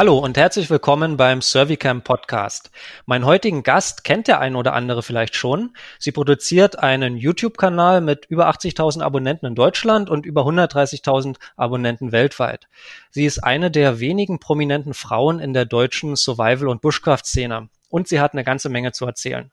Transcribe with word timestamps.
Hallo 0.00 0.16
und 0.16 0.38
herzlich 0.38 0.70
willkommen 0.70 1.18
beim 1.18 1.42
Servicam 1.42 2.00
Podcast. 2.00 2.70
Meinen 3.04 3.26
heutigen 3.26 3.62
Gast 3.62 4.02
kennt 4.02 4.28
der 4.28 4.40
ein 4.40 4.56
oder 4.56 4.72
andere 4.72 5.02
vielleicht 5.02 5.36
schon. 5.36 5.76
Sie 5.98 6.10
produziert 6.10 6.78
einen 6.78 7.18
YouTube-Kanal 7.18 8.00
mit 8.00 8.24
über 8.24 8.48
80.000 8.48 9.02
Abonnenten 9.02 9.44
in 9.44 9.54
Deutschland 9.54 10.08
und 10.08 10.24
über 10.24 10.46
130.000 10.46 11.36
Abonnenten 11.54 12.12
weltweit. 12.12 12.66
Sie 13.10 13.26
ist 13.26 13.40
eine 13.40 13.70
der 13.70 14.00
wenigen 14.00 14.40
prominenten 14.40 14.94
Frauen 14.94 15.38
in 15.38 15.52
der 15.52 15.66
deutschen 15.66 16.16
Survival- 16.16 16.68
und 16.68 16.80
Bushcraft-Szene 16.80 17.68
und 17.90 18.08
sie 18.08 18.20
hat 18.20 18.32
eine 18.32 18.42
ganze 18.42 18.70
Menge 18.70 18.92
zu 18.92 19.04
erzählen. 19.04 19.50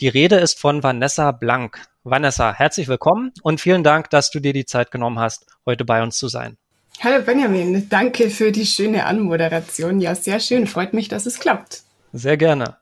Die 0.00 0.08
Rede 0.08 0.36
ist 0.36 0.58
von 0.58 0.82
Vanessa 0.82 1.30
Blank. 1.30 1.78
Vanessa, 2.04 2.54
herzlich 2.54 2.88
willkommen 2.88 3.32
und 3.42 3.60
vielen 3.60 3.84
Dank, 3.84 4.08
dass 4.08 4.30
du 4.30 4.40
dir 4.40 4.54
die 4.54 4.64
Zeit 4.64 4.92
genommen 4.92 5.18
hast, 5.18 5.44
heute 5.66 5.84
bei 5.84 6.02
uns 6.02 6.16
zu 6.16 6.28
sein. 6.28 6.56
Hallo 7.02 7.24
Benjamin, 7.24 7.88
danke 7.88 8.28
für 8.28 8.52
die 8.52 8.66
schöne 8.66 9.06
Anmoderation. 9.06 10.02
Ja, 10.02 10.14
sehr 10.14 10.38
schön. 10.38 10.66
Freut 10.66 10.92
mich, 10.92 11.08
dass 11.08 11.24
es 11.24 11.40
klappt. 11.40 11.80
Sehr 12.12 12.36
gerne. 12.36 12.76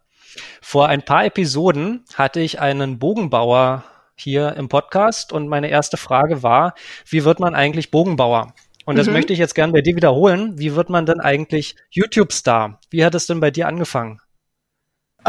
Vor 0.60 0.88
ein 0.88 1.02
paar 1.02 1.24
Episoden 1.24 2.04
hatte 2.14 2.40
ich 2.40 2.58
einen 2.58 2.98
Bogenbauer 2.98 3.84
hier 4.16 4.56
im 4.56 4.68
Podcast 4.68 5.32
und 5.32 5.46
meine 5.46 5.68
erste 5.68 5.96
Frage 5.96 6.42
war, 6.42 6.74
wie 7.06 7.22
wird 7.22 7.38
man 7.38 7.54
eigentlich 7.54 7.92
Bogenbauer? 7.92 8.54
Und 8.84 8.98
das 8.98 9.06
mhm. 9.06 9.12
möchte 9.12 9.32
ich 9.32 9.38
jetzt 9.38 9.54
gerne 9.54 9.72
bei 9.72 9.82
dir 9.82 9.94
wiederholen. 9.94 10.58
Wie 10.58 10.74
wird 10.74 10.90
man 10.90 11.06
denn 11.06 11.20
eigentlich 11.20 11.76
YouTube-Star? 11.90 12.80
Wie 12.90 13.04
hat 13.04 13.14
es 13.14 13.28
denn 13.28 13.38
bei 13.38 13.52
dir 13.52 13.68
angefangen? 13.68 14.20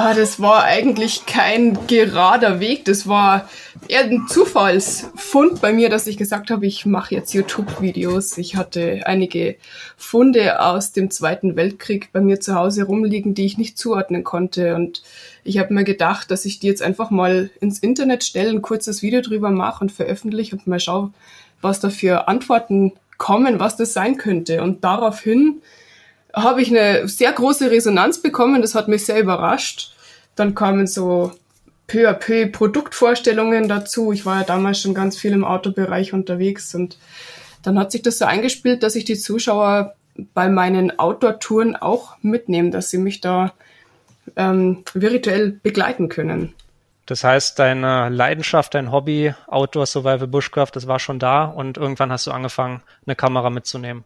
Ah, 0.02 0.14
das 0.14 0.40
war 0.40 0.64
eigentlich 0.64 1.26
kein 1.26 1.78
gerader 1.88 2.62
Weg. 2.62 2.86
Das 2.86 3.06
war 3.06 3.50
eher 3.90 4.06
ein 4.06 4.28
Zufallsfund 4.30 5.60
bei 5.60 5.74
mir, 5.74 5.90
dass 5.90 6.08
ich 6.08 6.16
gesagt 6.16 6.52
habe, 6.52 6.66
ich 6.66 6.86
mache 6.86 7.16
jetzt 7.16 7.34
YouTube-Videos. 7.34 8.38
Ich 8.38 8.56
hatte 8.56 9.02
einige 9.04 9.58
Funde 9.98 10.62
aus 10.62 10.94
dem 10.94 11.12
Zweiten 11.12 11.58
Weltkrieg 11.58 12.14
bei 12.14 12.22
mir 12.22 12.40
zu 12.40 12.56
Hause 12.56 12.84
rumliegen, 12.84 13.34
die 13.34 13.46
ich 13.46 13.58
nicht 13.58 13.78
zuordnen 13.78 14.24
konnte. 14.24 14.74
Und 14.74 15.04
ich 15.44 15.58
habe 15.58 15.74
mir 15.74 15.84
gedacht, 15.84 16.32
dass 16.32 16.46
ich 16.46 16.60
die 16.60 16.68
jetzt 16.68 16.82
einfach 16.82 17.10
mal 17.10 17.50
ins 17.60 17.80
Internet 17.80 18.24
stelle, 18.24 18.52
ein 18.52 18.62
kurzes 18.62 19.02
Video 19.02 19.20
drüber 19.20 19.52
mache 19.52 19.84
und 19.84 19.92
veröffentliche 19.92 20.56
und 20.56 20.66
mal 20.66 20.80
schaue, 20.80 21.12
was 21.60 21.82
da 21.82 21.90
für 21.90 22.30
Antworten 22.30 22.94
kommen, 23.18 23.60
was 23.60 23.76
das 23.76 23.92
sein 23.92 24.16
könnte. 24.16 24.64
Und 24.64 24.86
daraufhin 24.86 25.62
habe 26.34 26.62
ich 26.62 26.70
eine 26.70 27.08
sehr 27.08 27.32
große 27.32 27.72
Resonanz 27.72 28.22
bekommen. 28.22 28.62
Das 28.62 28.76
hat 28.76 28.88
mich 28.88 29.06
sehr 29.06 29.20
überrascht. 29.20 29.94
Dann 30.36 30.56
kamen 30.56 30.88
so 30.88 31.32
peu 31.88 32.08
à 32.08 32.14
peu 32.14 32.48
Produktvorstellungen 32.48 33.68
dazu. 33.68 34.12
Ich 34.12 34.26
war 34.26 34.40
ja 34.40 34.44
damals 34.44 34.80
schon 34.80 34.94
ganz 34.94 35.18
viel 35.18 35.34
im 35.34 35.44
Autobereich 35.44 36.14
unterwegs 36.14 36.74
und 36.76 36.98
dann 37.64 37.78
hat 37.78 37.92
sich 37.92 38.02
das 38.02 38.20
so 38.20 38.26
eingespielt, 38.26 38.84
dass 38.84 38.96
ich 38.96 39.04
die 39.04 39.18
Zuschauer 39.18 39.96
bei 40.34 40.50
meinen 40.50 40.98
Outdoor-Touren 40.98 41.76
auch 41.76 42.16
mitnehme, 42.22 42.70
dass 42.70 42.90
sie 42.90 42.98
mich 42.98 43.22
da 43.22 43.54
ähm, 44.36 44.84
virtuell 44.94 45.60
begleiten 45.64 46.10
können. 46.10 46.54
Das 47.06 47.24
heißt, 47.24 47.58
deine 47.58 48.10
Leidenschaft, 48.10 48.76
dein 48.76 48.92
Hobby, 48.92 49.34
Outdoor 49.48 49.88
Survival 49.88 50.28
Bushcraft, 50.28 50.72
das 50.74 50.88
war 50.88 51.00
schon 51.00 51.20
da 51.20 51.46
und 51.46 51.78
irgendwann 51.78 52.12
hast 52.12 52.28
du 52.28 52.32
angefangen, 52.32 52.82
eine 53.06 53.16
Kamera 53.16 53.50
mitzunehmen. 53.50 54.04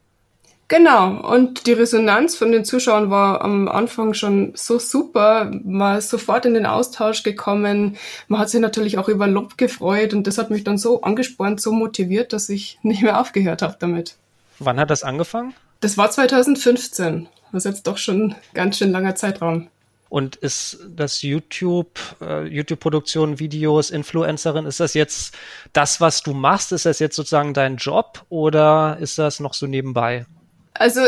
Genau, 0.69 1.19
und 1.29 1.67
die 1.67 1.73
Resonanz 1.73 2.35
von 2.35 2.51
den 2.51 2.65
Zuschauern 2.65 3.09
war 3.09 3.41
am 3.41 3.67
Anfang 3.67 4.13
schon 4.13 4.53
so 4.55 4.79
super. 4.79 5.51
Man 5.63 5.97
ist 5.97 6.09
sofort 6.09 6.45
in 6.45 6.53
den 6.53 6.65
Austausch 6.65 7.23
gekommen. 7.23 7.97
Man 8.27 8.39
hat 8.39 8.49
sich 8.49 8.61
natürlich 8.61 8.97
auch 8.97 9.09
über 9.09 9.27
Lob 9.27 9.57
gefreut 9.57 10.13
und 10.13 10.25
das 10.25 10.37
hat 10.37 10.49
mich 10.49 10.63
dann 10.63 10.77
so 10.77 11.01
angespornt, 11.01 11.61
so 11.61 11.71
motiviert, 11.71 12.33
dass 12.33 12.49
ich 12.49 12.79
nicht 12.83 13.03
mehr 13.03 13.19
aufgehört 13.19 13.61
habe 13.61 13.75
damit. 13.79 14.15
Wann 14.59 14.79
hat 14.79 14.89
das 14.89 15.03
angefangen? 15.03 15.53
Das 15.81 15.97
war 15.97 16.09
2015. 16.09 17.27
Das 17.51 17.65
ist 17.65 17.71
jetzt 17.71 17.87
doch 17.87 17.97
schon 17.97 18.35
ganz 18.53 18.77
schön 18.77 18.91
langer 18.91 19.15
Zeitraum. 19.15 19.67
Und 20.09 20.35
ist 20.37 20.79
das 20.95 21.23
YouTube, 21.23 21.99
äh, 22.21 22.45
YouTube-Produktion, 22.47 23.39
Videos, 23.39 23.89
Influencerin, 23.89 24.65
ist 24.65 24.79
das 24.79 24.93
jetzt 24.93 25.35
das, 25.73 26.01
was 26.01 26.21
du 26.21 26.33
machst? 26.33 26.71
Ist 26.71 26.85
das 26.85 26.99
jetzt 26.99 27.15
sozusagen 27.15 27.53
dein 27.53 27.77
Job 27.77 28.23
oder 28.29 28.97
ist 28.99 29.17
das 29.17 29.39
noch 29.39 29.55
so 29.55 29.65
nebenbei? 29.65 30.25
Also 30.73 31.01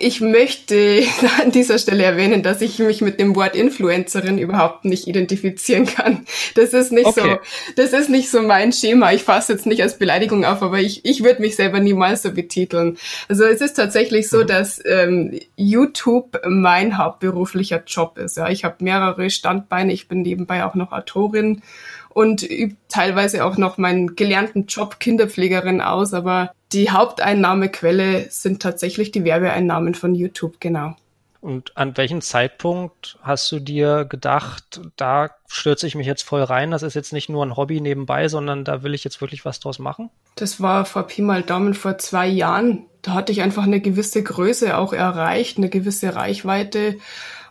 ich 0.00 0.20
möchte 0.20 1.02
an 1.42 1.50
dieser 1.50 1.78
Stelle 1.78 2.04
erwähnen, 2.04 2.42
dass 2.42 2.60
ich 2.60 2.78
mich 2.78 3.00
mit 3.00 3.18
dem 3.18 3.34
Wort 3.34 3.56
Influencerin 3.56 4.38
überhaupt 4.38 4.84
nicht 4.84 5.06
identifizieren 5.08 5.86
kann. 5.86 6.24
Das 6.54 6.72
ist 6.72 6.92
nicht 6.92 7.06
okay. 7.06 7.38
so, 7.66 7.72
das 7.76 7.92
ist 7.92 8.08
nicht 8.08 8.30
so 8.30 8.42
mein 8.42 8.72
Schema. 8.72 9.12
Ich 9.12 9.24
fasse 9.24 9.52
jetzt 9.52 9.66
nicht 9.66 9.82
als 9.82 9.98
Beleidigung 9.98 10.44
auf, 10.44 10.62
aber 10.62 10.78
ich, 10.78 11.04
ich 11.04 11.24
würde 11.24 11.40
mich 11.40 11.56
selber 11.56 11.80
niemals 11.80 12.22
so 12.22 12.32
betiteln. 12.32 12.96
Also 13.28 13.44
es 13.44 13.60
ist 13.60 13.74
tatsächlich 13.74 14.28
so, 14.28 14.42
mhm. 14.42 14.46
dass 14.46 14.80
ähm, 14.84 15.40
YouTube 15.56 16.40
mein 16.46 16.96
hauptberuflicher 16.96 17.82
Job 17.86 18.18
ist. 18.18 18.36
Ja, 18.36 18.48
ich 18.48 18.64
habe 18.64 18.76
mehrere 18.80 19.30
Standbeine. 19.30 19.92
Ich 19.92 20.08
bin 20.08 20.22
nebenbei 20.22 20.64
auch 20.64 20.74
noch 20.74 20.92
Autorin 20.92 21.62
und 22.10 22.42
übe 22.42 22.76
teilweise 22.88 23.44
auch 23.44 23.56
noch 23.56 23.78
meinen 23.78 24.16
gelernten 24.16 24.66
Job 24.66 24.98
Kinderpflegerin 25.00 25.80
aus, 25.80 26.14
aber 26.14 26.52
die 26.72 26.90
Haupteinnahmequelle 26.90 28.30
sind 28.30 28.62
tatsächlich 28.62 29.10
die 29.10 29.24
Werbeeinnahmen 29.24 29.94
von 29.94 30.14
YouTube, 30.14 30.60
genau. 30.60 30.94
Und 31.40 31.76
an 31.76 31.96
welchem 31.96 32.20
Zeitpunkt 32.20 33.16
hast 33.22 33.50
du 33.52 33.60
dir 33.60 34.04
gedacht, 34.04 34.80
da 34.96 35.30
stürze 35.46 35.86
ich 35.86 35.94
mich 35.94 36.06
jetzt 36.06 36.22
voll 36.22 36.42
rein, 36.42 36.72
das 36.72 36.82
ist 36.82 36.94
jetzt 36.94 37.12
nicht 37.12 37.28
nur 37.28 37.46
ein 37.46 37.56
Hobby 37.56 37.80
nebenbei, 37.80 38.26
sondern 38.28 38.64
da 38.64 38.82
will 38.82 38.92
ich 38.92 39.04
jetzt 39.04 39.20
wirklich 39.20 39.44
was 39.44 39.60
draus 39.60 39.78
machen? 39.78 40.10
Das 40.34 40.60
war 40.60 40.84
vor 40.84 41.04
Pi 41.04 41.22
mal 41.22 41.42
Daumen 41.42 41.74
vor 41.74 41.96
zwei 41.98 42.26
Jahren. 42.26 42.86
Da 43.02 43.14
hatte 43.14 43.30
ich 43.30 43.42
einfach 43.42 43.62
eine 43.62 43.80
gewisse 43.80 44.22
Größe 44.22 44.76
auch 44.76 44.92
erreicht, 44.92 45.58
eine 45.58 45.68
gewisse 45.68 46.16
Reichweite 46.16 46.98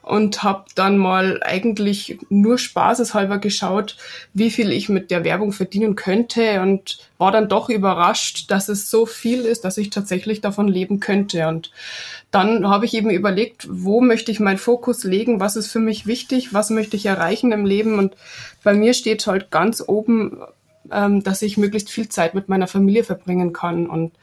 und 0.07 0.43
habe 0.43 0.65
dann 0.75 0.97
mal 0.97 1.41
eigentlich 1.43 2.19
nur 2.29 2.57
spaßeshalber 2.57 3.39
geschaut, 3.39 3.97
wie 4.33 4.51
viel 4.51 4.71
ich 4.71 4.89
mit 4.89 5.11
der 5.11 5.23
Werbung 5.23 5.51
verdienen 5.51 5.95
könnte 5.95 6.61
und 6.61 6.99
war 7.17 7.31
dann 7.31 7.49
doch 7.49 7.69
überrascht, 7.69 8.49
dass 8.49 8.69
es 8.69 8.89
so 8.89 9.05
viel 9.05 9.41
ist, 9.41 9.65
dass 9.65 9.77
ich 9.77 9.89
tatsächlich 9.89 10.41
davon 10.41 10.67
leben 10.67 10.99
könnte. 10.99 11.47
Und 11.47 11.71
dann 12.31 12.67
habe 12.67 12.85
ich 12.85 12.93
eben 12.93 13.09
überlegt, 13.09 13.67
wo 13.69 14.01
möchte 14.01 14.31
ich 14.31 14.39
meinen 14.39 14.57
Fokus 14.57 15.03
legen, 15.03 15.39
was 15.39 15.55
ist 15.55 15.67
für 15.67 15.79
mich 15.79 16.07
wichtig, 16.07 16.53
was 16.53 16.69
möchte 16.69 16.95
ich 16.95 17.05
erreichen 17.05 17.51
im 17.51 17.65
Leben. 17.65 17.99
Und 17.99 18.15
bei 18.63 18.73
mir 18.73 18.93
steht 18.93 19.25
halt 19.27 19.51
ganz 19.51 19.83
oben, 19.85 20.39
ähm, 20.91 21.23
dass 21.23 21.41
ich 21.41 21.57
möglichst 21.57 21.89
viel 21.89 22.09
Zeit 22.09 22.33
mit 22.33 22.49
meiner 22.49 22.67
Familie 22.67 23.03
verbringen 23.03 23.53
kann. 23.53 23.87
Und 23.87 24.13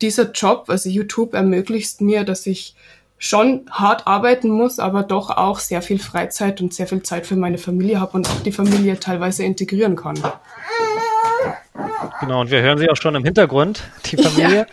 dieser 0.00 0.32
Job, 0.32 0.64
also 0.68 0.88
YouTube, 0.88 1.34
ermöglicht 1.34 2.00
mir, 2.00 2.24
dass 2.24 2.46
ich 2.46 2.74
schon 3.22 3.66
hart 3.70 4.08
arbeiten 4.08 4.50
muss, 4.50 4.80
aber 4.80 5.04
doch 5.04 5.30
auch 5.30 5.60
sehr 5.60 5.80
viel 5.80 6.00
Freizeit 6.00 6.60
und 6.60 6.74
sehr 6.74 6.88
viel 6.88 7.04
Zeit 7.04 7.24
für 7.24 7.36
meine 7.36 7.56
Familie 7.56 8.00
habe 8.00 8.14
und 8.14 8.28
auch 8.28 8.40
die 8.40 8.50
Familie 8.50 8.98
teilweise 8.98 9.44
integrieren 9.44 9.94
kann. 9.94 10.20
Genau, 12.18 12.40
und 12.40 12.50
wir 12.50 12.62
hören 12.62 12.78
sie 12.78 12.90
auch 12.90 12.96
schon 12.96 13.14
im 13.14 13.24
Hintergrund, 13.24 13.84
die 14.06 14.16
Familie. 14.16 14.66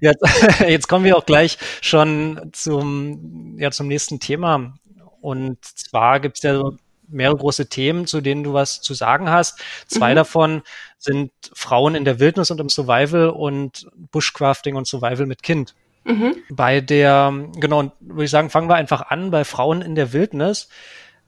Ja. 0.00 0.12
Jetzt, 0.12 0.24
jetzt 0.66 0.88
kommen 0.88 1.04
wir 1.04 1.18
auch 1.18 1.26
gleich 1.26 1.58
schon 1.82 2.40
zum, 2.52 3.58
ja, 3.58 3.70
zum 3.70 3.88
nächsten 3.88 4.20
Thema. 4.20 4.72
Und 5.20 5.62
zwar 5.62 6.18
gibt 6.18 6.38
es 6.38 6.44
ja 6.44 6.62
mehrere 7.08 7.36
große 7.36 7.68
Themen, 7.68 8.06
zu 8.06 8.22
denen 8.22 8.42
du 8.42 8.54
was 8.54 8.80
zu 8.80 8.94
sagen 8.94 9.28
hast. 9.28 9.60
Zwei 9.86 10.12
mhm. 10.12 10.16
davon 10.16 10.62
sind 10.96 11.30
Frauen 11.52 11.94
in 11.94 12.06
der 12.06 12.20
Wildnis 12.20 12.50
und 12.50 12.58
im 12.58 12.70
Survival 12.70 13.28
und 13.28 13.86
Bushcrafting 14.12 14.76
und 14.76 14.86
Survival 14.86 15.26
mit 15.26 15.42
Kind. 15.42 15.74
Mhm. 16.04 16.36
Bei 16.50 16.80
der, 16.80 17.32
genau, 17.56 17.92
würde 18.00 18.24
ich 18.24 18.30
sagen, 18.30 18.50
fangen 18.50 18.68
wir 18.68 18.74
einfach 18.74 19.02
an 19.10 19.30
bei 19.30 19.44
Frauen 19.44 19.82
in 19.82 19.94
der 19.94 20.12
Wildnis. 20.12 20.68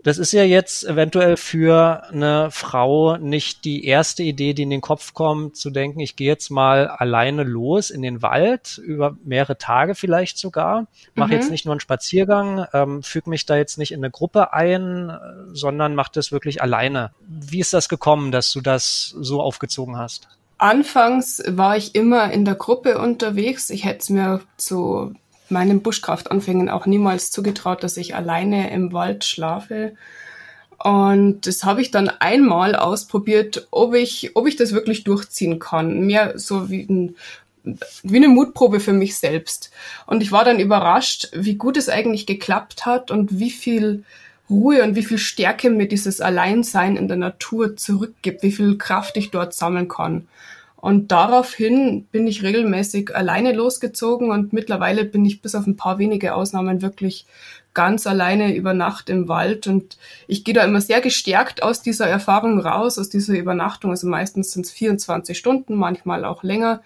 Das 0.05 0.19
ist 0.19 0.33
ja 0.33 0.45
jetzt 0.45 0.85
eventuell 0.85 1.39
für 1.39 2.03
eine 2.11 2.51
Frau 2.51 3.17
nicht 3.17 3.65
die 3.65 3.87
erste 3.87 4.23
Idee, 4.23 4.53
die 4.53 4.65
in 4.65 4.69
den 4.69 4.83
Kopf 4.83 5.15
kommt, 5.15 5.57
zu 5.57 5.71
denken, 5.71 5.99
ich 6.01 6.15
gehe 6.15 6.29
jetzt 6.29 6.51
mal 6.51 6.89
alleine 6.89 7.43
los 7.43 7.89
in 7.89 8.03
den 8.03 8.21
Wald, 8.21 8.77
über 8.77 9.17
mehrere 9.25 9.57
Tage 9.57 9.95
vielleicht 9.95 10.37
sogar, 10.37 10.89
mache 11.15 11.29
mhm. 11.29 11.35
jetzt 11.37 11.51
nicht 11.51 11.65
nur 11.65 11.73
einen 11.73 11.81
Spaziergang, 11.81 12.67
ähm, 12.75 13.03
füge 13.03 13.31
mich 13.31 13.47
da 13.47 13.57
jetzt 13.57 13.79
nicht 13.79 13.93
in 13.93 14.01
eine 14.01 14.11
Gruppe 14.11 14.53
ein, 14.53 15.11
sondern 15.55 15.95
mache 15.95 16.13
das 16.13 16.33
wirklich 16.33 16.61
alleine. 16.61 17.13
Wie 17.27 17.61
ist 17.61 17.73
das 17.73 17.89
gekommen, 17.89 18.31
dass 18.31 18.53
du 18.53 18.61
das 18.61 19.15
so 19.19 19.41
aufgezogen 19.41 19.97
hast? 19.97 20.29
Anfangs 20.59 21.43
war 21.47 21.77
ich 21.77 21.95
immer 21.95 22.33
in 22.33 22.45
der 22.45 22.55
Gruppe 22.55 22.99
unterwegs. 22.99 23.71
Ich 23.71 23.85
hätte 23.85 23.99
es 24.01 24.11
mir 24.11 24.41
zu 24.57 25.15
meinen 25.49 25.83
Buschkraftanfängen 25.83 26.69
auch 26.69 26.87
niemals 26.87 27.31
zugetraut, 27.31 27.83
dass 27.83 27.97
ich 27.97 28.15
alleine 28.15 28.71
im 28.71 28.93
Wald 28.93 29.25
schlafe. 29.25 29.95
Und 30.79 31.47
das 31.47 31.65
habe 31.65 31.81
ich 31.81 31.91
dann 31.91 32.09
einmal 32.09 32.75
ausprobiert, 32.77 33.69
ob 33.71 33.95
ich, 33.95 34.33
ob 34.35 34.47
ich 34.47 34.57
das 34.57 34.73
wirklich 34.73 35.05
durchziehen 35.05 35.59
kann. 35.59 36.01
Mehr 36.07 36.39
so 36.39 36.71
wie, 36.71 36.83
ein, 36.83 37.17
wie 38.03 38.17
eine 38.17 38.29
Mutprobe 38.29 38.81
für 38.81 38.93
mich 38.93 39.17
selbst. 39.17 39.71
Und 40.07 40.23
ich 40.23 40.31
war 40.31 40.45
dann 40.45 40.61
überrascht, 40.61 41.29
wie 41.33 41.55
gut 41.55 41.77
es 41.77 41.89
eigentlich 41.89 42.27
geklappt 42.27 42.87
hat 42.87 43.11
und 43.11 43.39
wie 43.39 43.51
viel 43.51 44.05
Ruhe 44.51 44.83
und 44.83 44.95
wie 44.95 45.05
viel 45.05 45.19
Stärke 45.19 45.71
mir 45.71 45.89
dieses 45.89 46.21
Alleinsein 46.21 46.97
in 46.97 47.09
der 47.09 47.17
Natur 47.17 47.77
zurückgibt, 47.77 48.43
wie 48.43 48.53
viel 48.53 48.77
Kraft 48.77 49.17
ich 49.17 49.31
dort 49.31 49.55
sammeln 49.55 49.89
kann. 49.89 50.29
Und 50.77 51.13
daraufhin 51.13 52.05
bin 52.13 52.27
ich 52.27 52.43
regelmäßig 52.43 53.17
alleine 53.17 53.53
losgezogen 53.53 54.31
und 54.31 54.53
mittlerweile 54.53 55.07
bin 55.07 55.25
ich 55.25 55.41
bis 55.41 55.55
auf 55.55 55.67
ein 55.67 55.77
paar 55.77 55.99
wenige 55.99 56.35
Ausnahmen 56.35 56.83
wirklich 56.83 57.25
ganz 57.73 58.07
alleine 58.07 58.55
über 58.55 58.75
Nacht 58.75 59.09
im 59.09 59.27
Wald 59.27 59.67
und 59.67 59.97
ich 60.29 60.45
gehe 60.45 60.55
da 60.55 60.63
immer 60.63 60.83
sehr 60.83 61.01
gestärkt 61.01 61.63
aus 61.63 61.81
dieser 61.81 62.07
Erfahrung 62.07 62.61
raus, 62.61 62.99
aus 62.99 63.09
dieser 63.09 63.33
Übernachtung. 63.33 63.93
Also 63.93 64.07
meistens 64.07 64.53
sind 64.53 64.67
es 64.67 64.73
24 64.73 65.39
Stunden, 65.39 65.75
manchmal 65.75 66.27
auch 66.27 66.43
länger. 66.43 66.83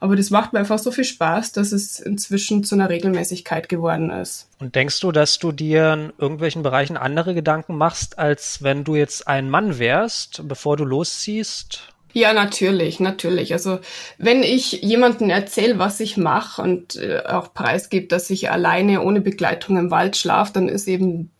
Aber 0.00 0.16
das 0.16 0.30
macht 0.30 0.52
mir 0.52 0.60
einfach 0.60 0.78
so 0.78 0.90
viel 0.90 1.04
Spaß, 1.04 1.52
dass 1.52 1.72
es 1.72 2.00
inzwischen 2.00 2.64
zu 2.64 2.74
einer 2.74 2.88
Regelmäßigkeit 2.88 3.68
geworden 3.68 4.10
ist. 4.10 4.48
Und 4.58 4.74
denkst 4.74 4.98
du, 5.00 5.12
dass 5.12 5.38
du 5.38 5.52
dir 5.52 5.92
in 5.92 6.12
irgendwelchen 6.18 6.62
Bereichen 6.62 6.96
andere 6.96 7.34
Gedanken 7.34 7.76
machst, 7.76 8.18
als 8.18 8.62
wenn 8.62 8.82
du 8.82 8.96
jetzt 8.96 9.28
ein 9.28 9.50
Mann 9.50 9.78
wärst, 9.78 10.48
bevor 10.48 10.78
du 10.78 10.84
losziehst? 10.84 11.92
Ja, 12.12 12.32
natürlich, 12.32 12.98
natürlich. 12.98 13.52
Also 13.52 13.78
wenn 14.18 14.42
ich 14.42 14.72
jemanden 14.82 15.30
erzähle, 15.30 15.78
was 15.78 16.00
ich 16.00 16.16
mache 16.16 16.60
und 16.60 16.96
äh, 16.96 17.22
auch 17.24 17.54
preisgebe, 17.54 18.08
dass 18.08 18.30
ich 18.30 18.50
alleine 18.50 19.02
ohne 19.02 19.20
Begleitung 19.20 19.76
im 19.76 19.92
Wald 19.92 20.16
schlafe, 20.16 20.52
dann 20.54 20.68
ist 20.68 20.88
eben 20.88 21.30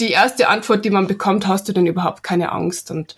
die 0.00 0.12
erste 0.12 0.48
Antwort, 0.48 0.86
die 0.86 0.90
man 0.90 1.06
bekommt, 1.06 1.46
hast 1.46 1.68
du 1.68 1.72
denn 1.72 1.86
überhaupt 1.86 2.22
keine 2.22 2.52
Angst? 2.52 2.90
Und 2.90 3.14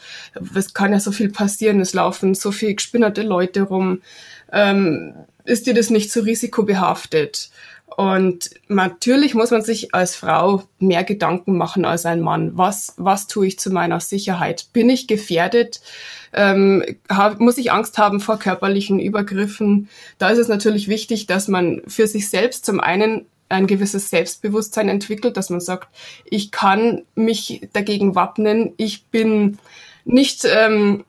es 0.56 0.74
kann 0.74 0.92
ja 0.92 0.98
so 0.98 1.12
viel 1.12 1.30
passieren, 1.30 1.80
es 1.80 1.94
laufen 1.94 2.34
so 2.34 2.50
viel 2.50 2.74
gespinnerte 2.74 3.22
Leute 3.22 3.62
rum. 3.62 4.02
Ähm, 4.52 5.14
ist 5.44 5.66
dir 5.66 5.74
das 5.74 5.90
nicht 5.90 6.12
so 6.12 6.20
risikobehaftet? 6.20 7.50
Und 7.96 8.50
natürlich 8.68 9.34
muss 9.34 9.50
man 9.50 9.62
sich 9.62 9.94
als 9.94 10.14
Frau 10.14 10.62
mehr 10.78 11.04
Gedanken 11.04 11.56
machen 11.56 11.84
als 11.84 12.06
ein 12.06 12.20
Mann. 12.20 12.52
Was, 12.56 12.94
was 12.96 13.26
tue 13.26 13.46
ich 13.46 13.58
zu 13.58 13.70
meiner 13.70 13.98
Sicherheit? 14.00 14.66
Bin 14.72 14.88
ich 14.90 15.08
gefährdet? 15.08 15.80
Ähm, 16.32 16.84
hab, 17.08 17.40
muss 17.40 17.58
ich 17.58 17.72
Angst 17.72 17.98
haben 17.98 18.20
vor 18.20 18.38
körperlichen 18.38 19.00
Übergriffen? 19.00 19.88
Da 20.18 20.28
ist 20.28 20.38
es 20.38 20.48
natürlich 20.48 20.88
wichtig, 20.88 21.26
dass 21.26 21.48
man 21.48 21.82
für 21.86 22.06
sich 22.06 22.28
selbst 22.28 22.66
zum 22.66 22.78
einen 22.78 23.26
ein 23.48 23.66
gewisses 23.66 24.10
Selbstbewusstsein 24.10 24.88
entwickelt, 24.88 25.36
dass 25.36 25.50
man 25.50 25.60
sagt, 25.60 25.88
ich 26.24 26.50
kann 26.50 27.02
mich 27.14 27.68
dagegen 27.72 28.14
wappnen, 28.14 28.74
ich 28.76 29.06
bin 29.06 29.58
nicht 30.04 30.44
ähm, 30.44 31.04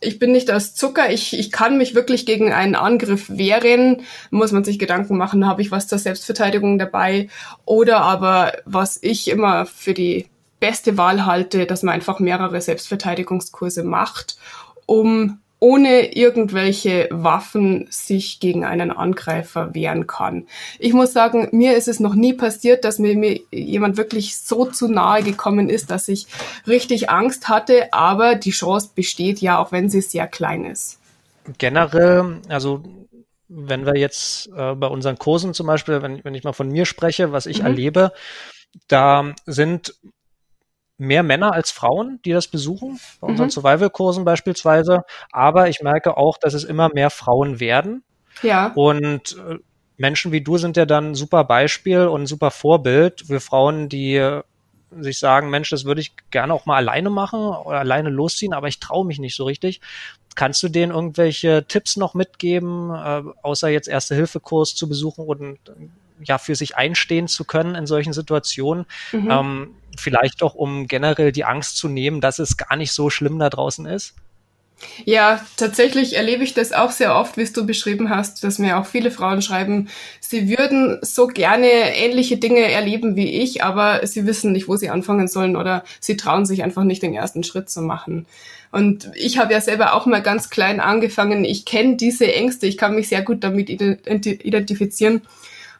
ich 0.00 0.18
bin 0.18 0.32
nicht 0.32 0.50
aus 0.50 0.74
Zucker, 0.74 1.10
ich, 1.10 1.38
ich 1.38 1.50
kann 1.50 1.78
mich 1.78 1.94
wirklich 1.94 2.26
gegen 2.26 2.52
einen 2.52 2.74
Angriff 2.74 3.28
wehren, 3.28 4.02
muss 4.30 4.52
man 4.52 4.64
sich 4.64 4.78
Gedanken 4.78 5.16
machen, 5.16 5.46
habe 5.46 5.62
ich 5.62 5.70
was 5.70 5.88
zur 5.88 5.98
Selbstverteidigung 5.98 6.78
dabei? 6.78 7.28
Oder 7.64 8.00
aber 8.00 8.52
was 8.64 8.98
ich 9.02 9.28
immer 9.28 9.66
für 9.66 9.94
die 9.94 10.26
beste 10.60 10.96
Wahl 10.98 11.26
halte, 11.26 11.66
dass 11.66 11.82
man 11.82 11.94
einfach 11.94 12.18
mehrere 12.18 12.60
Selbstverteidigungskurse 12.60 13.84
macht, 13.84 14.38
um 14.86 15.40
ohne 15.60 16.14
irgendwelche 16.14 17.08
Waffen 17.10 17.86
sich 17.90 18.40
gegen 18.40 18.64
einen 18.64 18.90
Angreifer 18.90 19.74
wehren 19.74 20.06
kann. 20.06 20.46
Ich 20.78 20.92
muss 20.92 21.12
sagen, 21.12 21.48
mir 21.52 21.76
ist 21.76 21.88
es 21.88 22.00
noch 22.00 22.14
nie 22.14 22.32
passiert, 22.32 22.84
dass 22.84 22.98
mir, 22.98 23.16
mir 23.16 23.40
jemand 23.50 23.96
wirklich 23.96 24.38
so 24.38 24.66
zu 24.66 24.88
nahe 24.88 25.22
gekommen 25.22 25.68
ist, 25.68 25.90
dass 25.90 26.08
ich 26.08 26.26
richtig 26.66 27.10
Angst 27.10 27.48
hatte, 27.48 27.92
aber 27.92 28.36
die 28.36 28.50
Chance 28.50 28.90
besteht 28.94 29.40
ja, 29.40 29.58
auch 29.58 29.72
wenn 29.72 29.90
sie 29.90 30.00
sehr 30.00 30.28
klein 30.28 30.64
ist. 30.64 30.98
Generell, 31.58 32.40
also 32.48 32.82
wenn 33.48 33.86
wir 33.86 33.96
jetzt 33.96 34.48
äh, 34.54 34.74
bei 34.74 34.86
unseren 34.86 35.18
Kursen 35.18 35.54
zum 35.54 35.66
Beispiel, 35.66 36.02
wenn, 36.02 36.22
wenn 36.22 36.34
ich 36.34 36.44
mal 36.44 36.52
von 36.52 36.68
mir 36.68 36.84
spreche, 36.84 37.32
was 37.32 37.46
ich 37.46 37.60
mhm. 37.60 37.66
erlebe, 37.66 38.12
da 38.86 39.34
sind 39.46 39.94
mehr 40.98 41.22
Männer 41.22 41.52
als 41.52 41.70
Frauen, 41.70 42.20
die 42.24 42.32
das 42.32 42.48
besuchen, 42.48 43.00
bei 43.20 43.28
unseren 43.28 43.46
mhm. 43.46 43.52
Survival-Kursen 43.52 44.24
beispielsweise. 44.24 45.04
Aber 45.32 45.68
ich 45.68 45.80
merke 45.80 46.16
auch, 46.16 46.36
dass 46.38 46.54
es 46.54 46.64
immer 46.64 46.90
mehr 46.92 47.10
Frauen 47.10 47.60
werden. 47.60 48.02
Ja. 48.42 48.72
Und 48.74 49.36
äh, 49.48 49.56
Menschen 49.96 50.32
wie 50.32 50.40
du 50.40 50.58
sind 50.58 50.76
ja 50.76 50.86
dann 50.86 51.10
ein 51.10 51.14
super 51.14 51.44
Beispiel 51.44 52.06
und 52.06 52.22
ein 52.22 52.26
super 52.26 52.50
Vorbild 52.50 53.22
für 53.26 53.40
Frauen, 53.40 53.88
die 53.88 54.40
sich 55.00 55.18
sagen, 55.18 55.50
Mensch, 55.50 55.70
das 55.70 55.84
würde 55.84 56.00
ich 56.00 56.12
gerne 56.30 56.54
auch 56.54 56.66
mal 56.66 56.76
alleine 56.76 57.10
machen 57.10 57.40
oder 57.40 57.78
alleine 57.78 58.08
losziehen, 58.08 58.54
aber 58.54 58.68
ich 58.68 58.80
traue 58.80 59.06
mich 59.06 59.18
nicht 59.18 59.36
so 59.36 59.44
richtig. 59.44 59.80
Kannst 60.34 60.62
du 60.62 60.68
denen 60.68 60.92
irgendwelche 60.92 61.64
Tipps 61.66 61.96
noch 61.96 62.14
mitgeben, 62.14 62.90
äh, 62.90 63.22
außer 63.42 63.68
jetzt 63.68 63.88
Erste-Hilfe-Kurs 63.88 64.74
zu 64.74 64.88
besuchen 64.88 65.26
und 65.26 65.58
ja 66.22 66.38
für 66.38 66.54
sich 66.54 66.76
einstehen 66.76 67.28
zu 67.28 67.44
können 67.44 67.74
in 67.74 67.86
solchen 67.86 68.12
Situationen? 68.12 68.86
Mhm. 69.12 69.30
Ähm, 69.30 69.74
vielleicht 69.96 70.42
auch, 70.42 70.54
um 70.54 70.86
generell 70.86 71.32
die 71.32 71.44
Angst 71.44 71.76
zu 71.76 71.88
nehmen, 71.88 72.20
dass 72.20 72.38
es 72.38 72.56
gar 72.56 72.76
nicht 72.76 72.92
so 72.92 73.10
schlimm 73.10 73.38
da 73.38 73.50
draußen 73.50 73.86
ist? 73.86 74.14
Ja, 75.04 75.40
tatsächlich 75.56 76.16
erlebe 76.16 76.44
ich 76.44 76.54
das 76.54 76.72
auch 76.72 76.92
sehr 76.92 77.16
oft, 77.16 77.36
wie 77.36 77.42
es 77.42 77.52
du 77.52 77.66
beschrieben 77.66 78.10
hast, 78.10 78.44
dass 78.44 78.60
mir 78.60 78.78
auch 78.78 78.86
viele 78.86 79.10
Frauen 79.10 79.42
schreiben, 79.42 79.88
sie 80.20 80.56
würden 80.56 80.98
so 81.02 81.26
gerne 81.26 81.66
ähnliche 81.96 82.36
Dinge 82.36 82.60
erleben 82.60 83.16
wie 83.16 83.42
ich, 83.42 83.64
aber 83.64 84.06
sie 84.06 84.26
wissen 84.26 84.52
nicht, 84.52 84.68
wo 84.68 84.76
sie 84.76 84.90
anfangen 84.90 85.26
sollen 85.26 85.56
oder 85.56 85.82
sie 86.00 86.16
trauen 86.16 86.46
sich 86.46 86.62
einfach 86.62 86.84
nicht 86.84 87.02
den 87.02 87.14
ersten 87.14 87.42
Schritt 87.42 87.68
zu 87.68 87.82
machen. 87.82 88.26
Und 88.70 89.10
ich 89.14 89.38
habe 89.38 89.52
ja 89.52 89.60
selber 89.60 89.94
auch 89.94 90.06
mal 90.06 90.22
ganz 90.22 90.50
klein 90.50 90.78
angefangen. 90.78 91.44
Ich 91.44 91.64
kenne 91.64 91.96
diese 91.96 92.32
Ängste, 92.32 92.66
ich 92.66 92.76
kann 92.76 92.94
mich 92.94 93.08
sehr 93.08 93.22
gut 93.22 93.42
damit 93.42 93.70
identifizieren. 93.70 95.22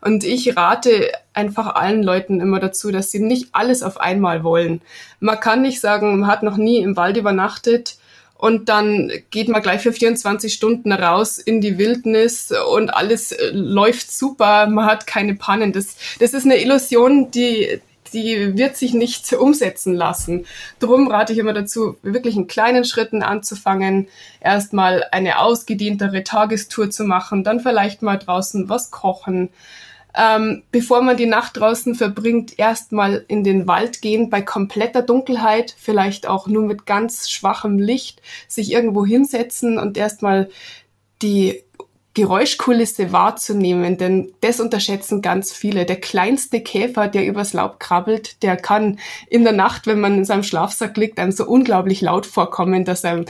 Und 0.01 0.25
ich 0.25 0.57
rate 0.57 1.11
einfach 1.33 1.75
allen 1.75 2.03
Leuten 2.03 2.41
immer 2.41 2.61
dazu, 2.61 2.91
dass 2.91 3.11
sie 3.11 3.21
nicht 3.21 3.49
alles 3.53 3.83
auf 3.83 4.01
einmal 4.01 4.45
wollen. 4.45 4.81
Man 5.21 5.41
kann 5.41 5.63
nicht 5.63 5.81
sagen, 5.81 6.21
man 6.21 6.31
hat 6.31 6.43
noch 6.43 6.57
nie 6.57 6.79
im 6.79 6.97
Wald 6.97 7.17
übernachtet 7.17 7.99
und 8.39 8.69
dann 8.69 9.11
geht 9.31 9.49
man 9.49 9.63
gleich 9.63 9.83
für 9.83 9.93
24 9.93 10.55
Stunden 10.55 10.93
raus 10.93 11.39
in 11.39 11.61
die 11.61 11.77
Wildnis 11.77 12.55
und 12.73 12.91
alles 12.95 13.33
äh, 13.33 13.51
läuft 13.53 14.13
super, 14.13 14.69
man 14.69 14.87
hat 14.87 15.09
keine 15.09 15.35
Pannen. 15.35 15.73
Das, 15.73 15.97
das 16.21 16.35
ist 16.35 16.45
eine 16.45 16.63
Illusion, 16.63 17.33
die, 17.33 17.81
die 18.13 18.57
wird 18.57 18.77
sich 18.77 18.95
nicht 18.95 19.33
umsetzen 19.33 19.93
lassen. 19.93 20.47
Drum 20.79 21.09
rate 21.09 21.33
ich 21.33 21.41
immer 21.41 21.53
dazu, 21.53 21.97
wirklich 22.03 22.37
in 22.37 22.47
kleinen 22.47 22.85
Schritten 22.85 23.25
anzufangen, 23.25 24.07
erstmal 24.41 25.05
eine 25.11 25.41
ausgedientere 25.41 26.23
Tagestour 26.23 26.91
zu 26.91 27.03
machen, 27.03 27.43
dann 27.43 27.59
vielleicht 27.59 28.03
mal 28.03 28.19
draußen 28.19 28.69
was 28.69 28.93
kochen, 28.93 29.51
ähm, 30.19 30.65
bevor 30.73 31.01
man 31.01 31.17
die 31.17 31.27
Nacht 31.27 31.57
draußen 31.57 31.95
verbringt, 31.95 32.59
erstmal 32.59 33.25
in 33.29 33.45
den 33.45 33.69
Wald 33.69 34.03
gehen, 34.03 34.31
bei 34.31 34.43
kompletter 34.43 35.01
Dunkelheit, 35.01 35.77
vielleicht 35.79 36.27
auch 36.27 36.49
nur 36.49 36.65
mit 36.65 36.87
ganz 36.87 37.31
schwachem 37.31 37.79
Licht, 37.79 38.21
sich 38.49 38.73
irgendwo 38.73 39.07
hinsetzen 39.07 39.79
und 39.79 39.97
erstmal 39.97 40.51
die 41.23 41.63
Geräuschkulisse 42.15 43.13
wahrzunehmen, 43.13 43.97
denn 43.97 44.33
das 44.41 44.59
unterschätzen 44.59 45.23
ganz 45.23 45.53
viele. 45.53 45.85
Der 45.87 46.01
kleinste 46.01 46.61
Käfer, 46.61 47.07
der 47.07 47.25
übers 47.25 47.53
Laub 47.53 47.79
krabbelt, 47.79 48.43
der 48.43 48.57
kann 48.57 48.99
in 49.29 49.45
der 49.45 49.53
Nacht, 49.53 49.87
wenn 49.87 50.01
man 50.01 50.19
in 50.19 50.25
seinem 50.25 50.43
Schlafsack 50.43 50.97
liegt, 50.97 51.21
einem 51.21 51.31
so 51.31 51.47
unglaublich 51.47 52.01
laut 52.01 52.27
vorkommen, 52.27 52.85
dass 52.85 53.05
einem 53.05 53.27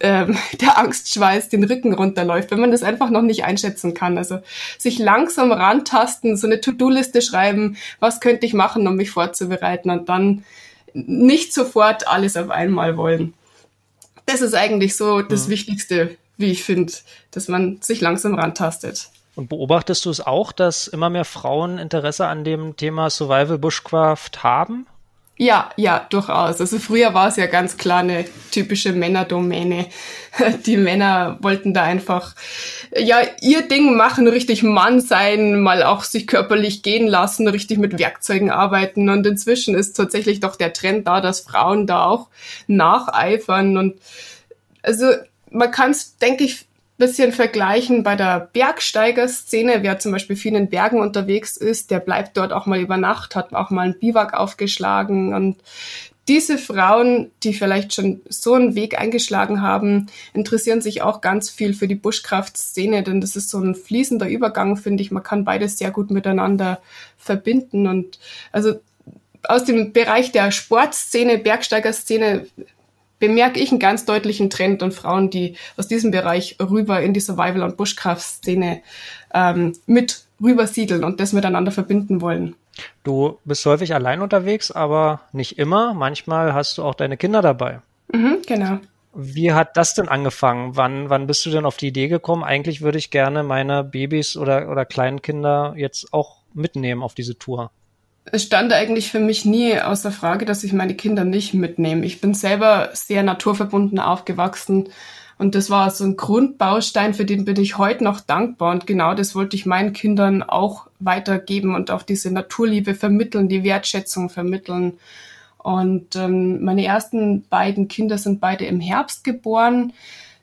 ähm, 0.00 0.36
der 0.60 0.78
Angstschweiß 0.78 1.48
den 1.48 1.64
Rücken 1.64 1.94
runterläuft, 1.94 2.50
wenn 2.50 2.60
man 2.60 2.70
das 2.70 2.82
einfach 2.82 3.10
noch 3.10 3.22
nicht 3.22 3.44
einschätzen 3.44 3.94
kann. 3.94 4.18
Also 4.18 4.40
sich 4.78 4.98
langsam 4.98 5.52
rantasten, 5.52 6.36
so 6.36 6.46
eine 6.46 6.60
To-Do-Liste 6.60 7.22
schreiben, 7.22 7.76
was 8.00 8.20
könnte 8.20 8.46
ich 8.46 8.54
machen, 8.54 8.86
um 8.86 8.96
mich 8.96 9.10
vorzubereiten 9.10 9.90
und 9.90 10.08
dann 10.08 10.44
nicht 10.94 11.54
sofort 11.54 12.06
alles 12.08 12.36
auf 12.36 12.50
einmal 12.50 12.96
wollen. 12.96 13.34
Das 14.26 14.40
ist 14.40 14.54
eigentlich 14.54 14.96
so 14.96 15.22
das 15.22 15.44
ja. 15.44 15.50
Wichtigste, 15.50 16.16
wie 16.36 16.50
ich 16.50 16.64
finde, 16.64 16.92
dass 17.30 17.48
man 17.48 17.78
sich 17.80 18.00
langsam 18.00 18.34
rantastet. 18.34 19.08
Und 19.34 19.48
beobachtest 19.48 20.04
du 20.04 20.10
es 20.10 20.20
auch, 20.20 20.52
dass 20.52 20.86
immer 20.86 21.08
mehr 21.08 21.24
Frauen 21.24 21.78
Interesse 21.78 22.26
an 22.26 22.44
dem 22.44 22.76
Thema 22.76 23.08
Survival 23.08 23.58
Bushcraft 23.58 24.42
haben? 24.42 24.86
Ja, 25.38 25.70
ja, 25.76 26.06
durchaus. 26.10 26.60
Also 26.60 26.78
früher 26.78 27.14
war 27.14 27.28
es 27.28 27.36
ja 27.36 27.46
ganz 27.46 27.76
klar 27.76 28.00
eine 28.00 28.26
typische 28.50 28.92
Männerdomäne. 28.92 29.86
Die 30.66 30.76
Männer 30.76 31.38
wollten 31.40 31.72
da 31.72 31.82
einfach, 31.82 32.34
ja, 32.94 33.22
ihr 33.40 33.62
Ding 33.62 33.96
machen, 33.96 34.28
richtig 34.28 34.62
Mann 34.62 35.00
sein, 35.00 35.60
mal 35.60 35.82
auch 35.82 36.04
sich 36.04 36.26
körperlich 36.26 36.82
gehen 36.82 37.08
lassen, 37.08 37.48
richtig 37.48 37.78
mit 37.78 37.98
Werkzeugen 37.98 38.50
arbeiten. 38.50 39.08
Und 39.08 39.26
inzwischen 39.26 39.74
ist 39.74 39.94
tatsächlich 39.94 40.40
doch 40.40 40.54
der 40.54 40.74
Trend 40.74 41.08
da, 41.08 41.20
dass 41.22 41.40
Frauen 41.40 41.86
da 41.86 42.04
auch 42.04 42.28
nacheifern. 42.66 43.78
Und 43.78 44.00
also 44.82 45.06
man 45.50 45.70
kann 45.70 45.92
es, 45.92 46.18
denke 46.18 46.44
ich, 46.44 46.66
bisschen 46.98 47.32
vergleichen 47.32 48.02
bei 48.02 48.16
der 48.16 48.48
Bergsteigerszene. 48.52 49.82
Wer 49.82 49.98
zum 49.98 50.12
Beispiel 50.12 50.36
viel 50.36 50.54
in 50.54 50.68
Bergen 50.68 51.00
unterwegs 51.00 51.56
ist, 51.56 51.90
der 51.90 52.00
bleibt 52.00 52.36
dort 52.36 52.52
auch 52.52 52.66
mal 52.66 52.80
über 52.80 52.96
Nacht, 52.96 53.34
hat 53.34 53.52
auch 53.54 53.70
mal 53.70 53.82
einen 53.82 53.98
Biwak 53.98 54.34
aufgeschlagen 54.34 55.34
und 55.34 55.56
diese 56.28 56.56
Frauen, 56.56 57.32
die 57.42 57.52
vielleicht 57.52 57.94
schon 57.94 58.20
so 58.28 58.54
einen 58.54 58.76
Weg 58.76 58.98
eingeschlagen 58.98 59.60
haben, 59.60 60.06
interessieren 60.34 60.80
sich 60.80 61.02
auch 61.02 61.20
ganz 61.20 61.50
viel 61.50 61.74
für 61.74 61.88
die 61.88 61.96
Buschkraftszene, 61.96 63.02
denn 63.02 63.20
das 63.20 63.34
ist 63.34 63.50
so 63.50 63.58
ein 63.58 63.74
fließender 63.74 64.28
Übergang, 64.28 64.76
finde 64.76 65.02
ich. 65.02 65.10
Man 65.10 65.24
kann 65.24 65.44
beides 65.44 65.78
sehr 65.78 65.90
gut 65.90 66.12
miteinander 66.12 66.80
verbinden 67.18 67.88
und 67.88 68.20
also 68.52 68.80
aus 69.42 69.64
dem 69.64 69.92
Bereich 69.92 70.30
der 70.30 70.52
Sportszene, 70.52 71.38
Bergsteigerszene 71.38 72.46
bemerke 73.22 73.60
ich 73.60 73.70
einen 73.70 73.78
ganz 73.78 74.04
deutlichen 74.04 74.50
Trend 74.50 74.82
und 74.82 74.92
Frauen, 74.92 75.30
die 75.30 75.54
aus 75.76 75.86
diesem 75.86 76.10
Bereich 76.10 76.56
rüber 76.60 77.00
in 77.00 77.14
die 77.14 77.20
Survival- 77.20 77.62
und 77.62 77.76
Bushcraft-Szene 77.76 78.82
ähm, 79.32 79.74
mit 79.86 80.24
rübersiedeln 80.42 81.04
und 81.04 81.20
das 81.20 81.32
miteinander 81.32 81.70
verbinden 81.70 82.20
wollen. 82.20 82.56
Du 83.04 83.38
bist 83.44 83.64
häufig 83.64 83.94
allein 83.94 84.22
unterwegs, 84.22 84.72
aber 84.72 85.20
nicht 85.30 85.56
immer. 85.56 85.94
Manchmal 85.94 86.52
hast 86.52 86.78
du 86.78 86.82
auch 86.82 86.96
deine 86.96 87.16
Kinder 87.16 87.42
dabei. 87.42 87.80
Mhm, 88.12 88.38
genau. 88.44 88.78
Wie 89.14 89.52
hat 89.52 89.76
das 89.76 89.94
denn 89.94 90.08
angefangen? 90.08 90.74
Wann, 90.74 91.08
wann 91.08 91.28
bist 91.28 91.46
du 91.46 91.50
denn 91.50 91.64
auf 91.64 91.76
die 91.76 91.88
Idee 91.88 92.08
gekommen? 92.08 92.42
Eigentlich 92.42 92.80
würde 92.80 92.98
ich 92.98 93.12
gerne 93.12 93.44
meine 93.44 93.84
Babys 93.84 94.36
oder, 94.36 94.68
oder 94.68 94.84
Kleinkinder 94.84 95.74
jetzt 95.76 96.12
auch 96.12 96.38
mitnehmen 96.54 97.04
auf 97.04 97.14
diese 97.14 97.38
Tour. 97.38 97.70
Es 98.24 98.44
stand 98.44 98.72
eigentlich 98.72 99.10
für 99.10 99.20
mich 99.20 99.44
nie 99.44 99.78
außer 99.78 100.12
Frage, 100.12 100.44
dass 100.44 100.64
ich 100.64 100.72
meine 100.72 100.94
Kinder 100.94 101.24
nicht 101.24 101.54
mitnehme. 101.54 102.06
Ich 102.06 102.20
bin 102.20 102.34
selber 102.34 102.90
sehr 102.92 103.22
naturverbunden 103.22 103.98
aufgewachsen 103.98 104.88
und 105.38 105.56
das 105.56 105.70
war 105.70 105.90
so 105.90 106.04
ein 106.04 106.16
Grundbaustein, 106.16 107.14
für 107.14 107.24
den 107.24 107.44
bin 107.44 107.56
ich 107.56 107.76
heute 107.76 108.04
noch 108.04 108.20
dankbar. 108.20 108.70
Und 108.70 108.86
genau 108.86 109.12
das 109.14 109.34
wollte 109.34 109.56
ich 109.56 109.66
meinen 109.66 109.92
Kindern 109.92 110.44
auch 110.44 110.86
weitergeben 111.00 111.74
und 111.74 111.90
auch 111.90 112.04
diese 112.04 112.30
Naturliebe 112.30 112.94
vermitteln, 112.94 113.48
die 113.48 113.64
Wertschätzung 113.64 114.30
vermitteln. 114.30 115.00
Und 115.58 116.14
ähm, 116.14 116.62
meine 116.62 116.84
ersten 116.84 117.42
beiden 117.48 117.88
Kinder 117.88 118.18
sind 118.18 118.40
beide 118.40 118.66
im 118.66 118.78
Herbst 118.78 119.24
geboren. 119.24 119.92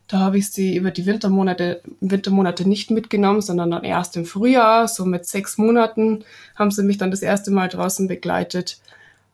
Da 0.10 0.20
habe 0.20 0.40
ich 0.40 0.52
sie 0.52 0.76
über 0.76 0.90
die 0.90 1.06
Wintermonate, 1.06 1.82
Wintermonate 2.02 2.68
nicht 2.68 2.90
mitgenommen, 2.90 3.42
sondern 3.42 3.70
dann 3.70 3.84
erst 3.84 4.18
im 4.18 4.26
Frühjahr, 4.26 4.88
so 4.88 5.06
mit 5.06 5.28
sechs 5.28 5.60
Monaten, 5.60 6.26
haben 6.56 6.72
sie 6.72 6.84
mich 6.84 6.98
dann 6.98 7.12
das 7.12 7.22
erste 7.22 7.52
Mal 7.52 7.70
draußen 7.70 8.08
begleitet. 8.08 8.80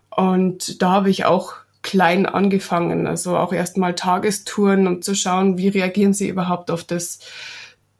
Und 0.10 0.82
da 0.82 0.92
habe 0.92 1.10
ich 1.10 1.24
auch 1.24 1.54
klein 1.82 2.26
angefangen, 2.26 3.08
also 3.08 3.38
auch 3.38 3.54
erstmal 3.54 3.96
Tagestouren, 3.96 4.86
um 4.88 5.02
zu 5.02 5.16
schauen, 5.16 5.58
wie 5.58 5.70
reagieren 5.70 6.14
sie 6.14 6.28
überhaupt 6.28 6.70
auf 6.70 6.84
das 6.84 7.20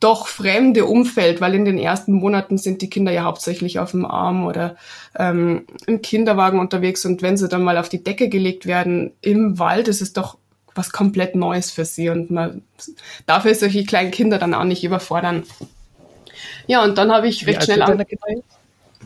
doch 0.02 0.28
fremde 0.28 0.86
Umfeld, 0.86 1.40
weil 1.40 1.56
in 1.56 1.64
den 1.64 1.78
ersten 1.78 2.12
Monaten 2.12 2.58
sind 2.58 2.82
die 2.82 2.90
Kinder 2.90 3.14
ja 3.14 3.24
hauptsächlich 3.24 3.80
auf 3.80 3.92
dem 3.92 4.06
Arm 4.06 4.46
oder 4.46 4.76
ähm, 5.18 5.66
im 5.88 6.02
Kinderwagen 6.02 6.60
unterwegs. 6.60 7.06
Und 7.06 7.22
wenn 7.22 7.38
sie 7.38 7.48
dann 7.48 7.64
mal 7.64 7.78
auf 7.78 7.88
die 7.88 8.04
Decke 8.04 8.28
gelegt 8.28 8.66
werden 8.66 9.14
im 9.22 9.60
Wald, 9.60 9.88
ist 9.88 10.02
es 10.02 10.12
doch 10.12 10.38
was 10.76 10.92
komplett 10.92 11.36
Neues 11.36 11.72
für 11.72 11.86
sie 11.86 12.10
und 12.10 12.30
man 12.30 12.62
darf 13.26 13.48
solche 13.54 13.86
kleinen 13.86 14.12
Kinder 14.12 14.38
dann 14.38 14.54
auch 14.54 14.64
nicht 14.64 14.84
überfordern. 14.84 15.44
Ja, 16.68 16.84
und 16.84 16.98
dann 16.98 17.12
habe 17.12 17.28
ich 17.28 17.48
recht 17.48 17.64
schnell 17.64 17.82
an. 17.82 18.04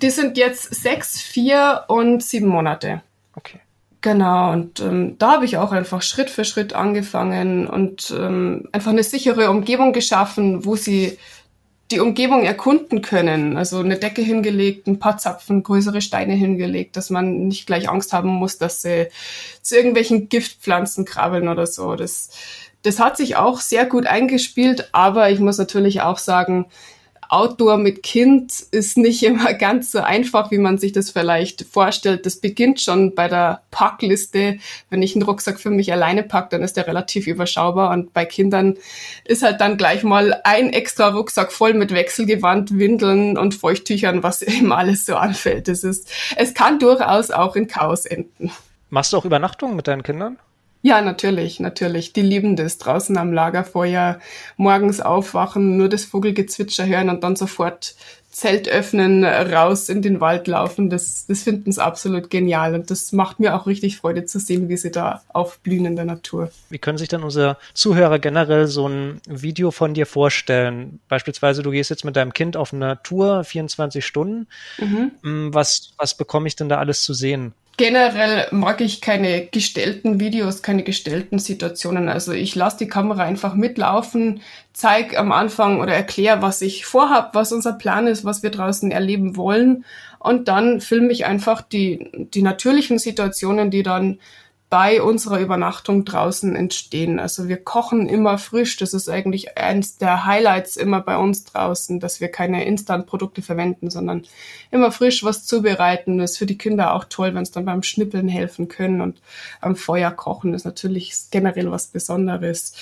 Die 0.02 0.10
sind 0.10 0.38
jetzt 0.38 0.74
sechs, 0.76 1.22
vier 1.22 1.84
und 1.88 2.24
sieben 2.24 2.48
Monate. 2.48 3.02
Okay. 3.36 3.60
Genau, 4.02 4.54
und 4.54 4.80
ähm, 4.80 5.18
da 5.20 5.34
habe 5.34 5.46
ich 5.46 5.58
auch 5.58 5.74
einfach 5.74 6.02
Schritt 6.02 6.30
für 6.30 6.46
Schritt 6.46 6.72
angefangen 6.72 7.68
und 7.68 8.14
ähm, 8.18 8.70
einfach 8.72 8.92
eine 8.92 9.04
sichere 9.04 9.50
Umgebung 9.50 9.92
geschaffen, 9.92 10.64
wo 10.64 10.78
sie 10.78 11.18
die 11.92 12.00
Umgebung 12.00 12.44
erkunden 12.44 13.02
können. 13.02 13.58
Also 13.58 13.80
eine 13.80 13.98
Decke 13.98 14.22
hingelegt, 14.22 14.88
ein 14.88 15.00
paar 15.00 15.18
Zapfen, 15.18 15.64
größere 15.64 16.02
Steine 16.02 16.34
hingelegt, 16.34 16.96
dass 16.96 17.10
man 17.10 17.48
nicht 17.48 17.66
gleich 17.66 17.90
Angst 17.90 18.14
haben 18.14 18.30
muss, 18.30 18.58
dass 18.58 18.82
sie 18.82 19.08
zu 19.62 19.76
irgendwelchen 19.76 20.30
Giftpflanzen 20.30 21.06
krabbeln 21.06 21.48
oder 21.48 21.66
so. 21.66 21.96
Das, 21.96 22.30
das 22.84 23.00
hat 23.00 23.18
sich 23.18 23.38
auch 23.38 23.60
sehr 23.60 23.86
gut 23.86 24.06
eingespielt, 24.06 24.90
aber 24.92 25.32
ich 25.32 25.40
muss 25.40 25.58
natürlich 25.58 26.02
auch 26.02 26.20
sagen, 26.20 26.68
Outdoor 27.30 27.78
mit 27.78 28.04
Kind 28.04 28.52
ist 28.72 28.98
nicht 28.98 29.24
immer 29.24 29.54
ganz 29.54 29.92
so 29.92 30.00
einfach, 30.00 30.52
wie 30.52 30.58
man 30.58 30.78
sich 30.78 30.92
das 30.92 31.12
vielleicht 31.12 31.62
vorstellt. 31.62 32.26
Das 32.26 32.38
beginnt 32.38 32.82
schon 32.82 33.16
bei 33.16 33.28
der 33.28 33.62
Packliste. 33.72 34.58
Wenn 34.90 35.02
ich 35.02 35.16
einen 35.16 35.24
Rucksack 35.24 35.60
für 35.60 35.70
mich 35.70 35.94
alleine 35.94 36.24
packe, 36.24 36.50
dann 36.52 36.64
ist 36.64 36.76
der 36.76 36.88
relativ 36.88 37.28
überschaubar. 37.28 37.92
Und 37.92 38.14
bei 38.14 38.26
Kindern 38.26 38.76
ist 39.26 39.44
halt 39.44 39.62
dann 39.62 39.78
gleich 39.78 40.04
mal 40.04 40.42
ein 40.44 40.74
extra 40.74 41.10
Rucksack 41.10 41.52
voll 41.52 41.74
mit 41.74 41.94
Wechselgewand, 41.94 42.78
Windeln 42.78 43.38
und 43.38 43.54
Feuchttüchern, 43.54 44.24
was 44.24 44.42
eben 44.42 44.74
alles 44.74 45.06
so 45.06 45.16
anfällt. 45.16 45.68
Das 45.68 45.84
ist, 45.84 46.12
es 46.36 46.54
kann 46.54 46.80
durchaus 46.80 47.32
auch 47.32 47.56
in 47.56 47.68
Chaos 47.68 48.06
enden. 48.06 48.52
Machst 48.90 49.14
du 49.14 49.18
auch 49.18 49.26
Übernachtungen 49.26 49.76
mit 49.76 49.88
deinen 49.88 50.02
Kindern? 50.02 50.40
Ja, 50.82 51.02
natürlich, 51.02 51.60
natürlich. 51.60 52.14
Die 52.14 52.22
lieben 52.22 52.56
das 52.56 52.78
draußen 52.78 53.18
am 53.18 53.34
Lagerfeuer, 53.34 54.20
morgens 54.56 55.02
aufwachen, 55.02 55.78
nur 55.78 55.90
das 55.90 56.06
Vogelgezwitscher 56.06 56.86
hören 56.86 57.10
und 57.10 57.24
dann 57.24 57.36
sofort 57.36 57.96
Zelt 58.32 58.70
öffnen, 58.70 59.26
raus 59.26 59.90
in 59.90 60.02
den 60.02 60.22
Wald 60.22 60.48
laufen. 60.48 60.90
Das, 60.90 61.26
das 61.28 61.44
finden 61.44 61.72
sie 61.72 61.84
absolut 61.84 62.30
genial 62.30 62.76
und 62.76 62.92
das 62.92 63.12
macht 63.12 63.40
mir 63.40 63.56
auch 63.56 63.66
richtig 63.66 63.98
Freude 63.98 64.24
zu 64.24 64.40
sehen, 64.40 64.70
wie 64.70 64.78
sie 64.78 64.92
da 64.92 65.24
aufblühen 65.30 65.86
in 65.86 65.96
der 65.96 66.06
Natur. 66.06 66.52
Wie 66.70 66.78
können 66.78 67.00
sich 67.00 67.10
denn 67.10 67.24
unsere 67.24 67.58
Zuhörer 67.74 68.20
generell 68.20 68.68
so 68.68 68.88
ein 68.88 69.20
Video 69.28 69.72
von 69.72 69.94
dir 69.96 70.06
vorstellen? 70.06 71.00
Beispielsweise, 71.10 71.64
du 71.64 71.72
gehst 71.72 71.90
jetzt 71.90 72.06
mit 72.06 72.16
deinem 72.16 72.32
Kind 72.32 72.56
auf 72.56 72.72
eine 72.72 73.02
Tour, 73.04 73.44
24 73.44 74.06
Stunden. 74.06 74.48
Mhm. 74.78 75.12
Mm, 75.24 75.54
was, 75.54 75.94
was 75.98 76.16
bekomme 76.16 76.48
ich 76.48 76.56
denn 76.56 76.70
da 76.70 76.78
alles 76.78 77.04
zu 77.04 77.14
sehen? 77.14 77.54
Generell 77.80 78.50
mag 78.52 78.82
ich 78.82 79.00
keine 79.00 79.46
gestellten 79.46 80.20
Videos, 80.20 80.62
keine 80.62 80.84
gestellten 80.84 81.40
Situationen. 81.40 82.10
Also 82.10 82.34
ich 82.34 82.54
lasse 82.54 82.80
die 82.80 82.90
Kamera 82.90 83.24
einfach 83.24 83.56
mitlaufen, 83.56 84.42
zeige 84.74 85.18
am 85.18 85.32
Anfang 85.32 85.80
oder 85.80 85.94
erkläre, 85.94 86.42
was 86.42 86.62
ich 86.62 86.86
vorhab, 86.86 87.34
was 87.36 87.54
unser 87.54 87.72
Plan 87.72 88.06
ist, 88.06 88.26
was 88.26 88.44
wir 88.44 88.50
draußen 88.50 88.92
erleben 88.92 89.38
wollen. 89.38 89.86
Und 90.20 90.50
dann 90.50 90.82
filme 90.82 91.14
ich 91.14 91.26
einfach 91.26 91.62
die, 91.62 92.10
die 92.34 92.42
natürlichen 92.42 93.00
Situationen, 93.00 93.72
die 93.72 93.84
dann 93.84 94.20
bei 94.70 95.02
unserer 95.02 95.40
Übernachtung 95.40 96.06
draußen 96.06 96.56
entstehen. 96.56 97.20
Also 97.20 97.48
wir 97.48 97.58
kochen 97.58 98.08
immer 98.08 98.38
frisch. 98.38 98.78
Das 98.78 98.94
ist 98.94 99.10
eigentlich 99.10 99.58
eins 99.58 99.98
der 99.98 100.26
Highlights 100.26 100.78
immer 100.78 101.02
bei 101.02 101.18
uns 101.18 101.44
draußen, 101.44 102.00
dass 102.00 102.22
wir 102.22 102.28
keine 102.28 102.66
Instant-Produkte 102.66 103.42
verwenden, 103.42 103.90
sondern 103.90 104.26
immer 104.70 104.92
frisch 104.92 105.24
was 105.24 105.48
zubereiten. 105.48 106.20
Das 106.20 106.32
ist 106.32 106.38
für 106.38 106.46
die 106.46 106.58
Kinder 106.58 106.94
auch 106.94 107.06
toll, 107.06 107.34
wenn 107.34 107.42
es 107.42 107.52
dann 107.52 107.66
beim 107.66 107.82
Schnippeln 107.82 108.28
helfen 108.28 108.68
können 108.68 109.02
und 109.02 109.20
am 109.60 109.76
Feuer 109.76 110.12
kochen 110.12 110.54
ist 110.54 110.66
natürlich 110.66 111.14
generell 111.32 111.72
was 111.72 111.88
Besonderes. 111.88 112.74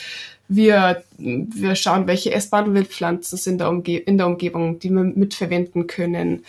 Wir, 0.49 1.03
wir 1.17 1.75
schauen, 1.75 2.07
welche 2.07 2.33
essbaren 2.33 2.73
Wildpflanzen 2.73 3.37
sind 3.37 3.61
in 3.61 4.17
der 4.17 4.27
Umgebung, 4.27 4.79
die 4.79 4.89
wir 4.89 5.03
mitverwenden 5.03 5.87
können. 5.87 6.43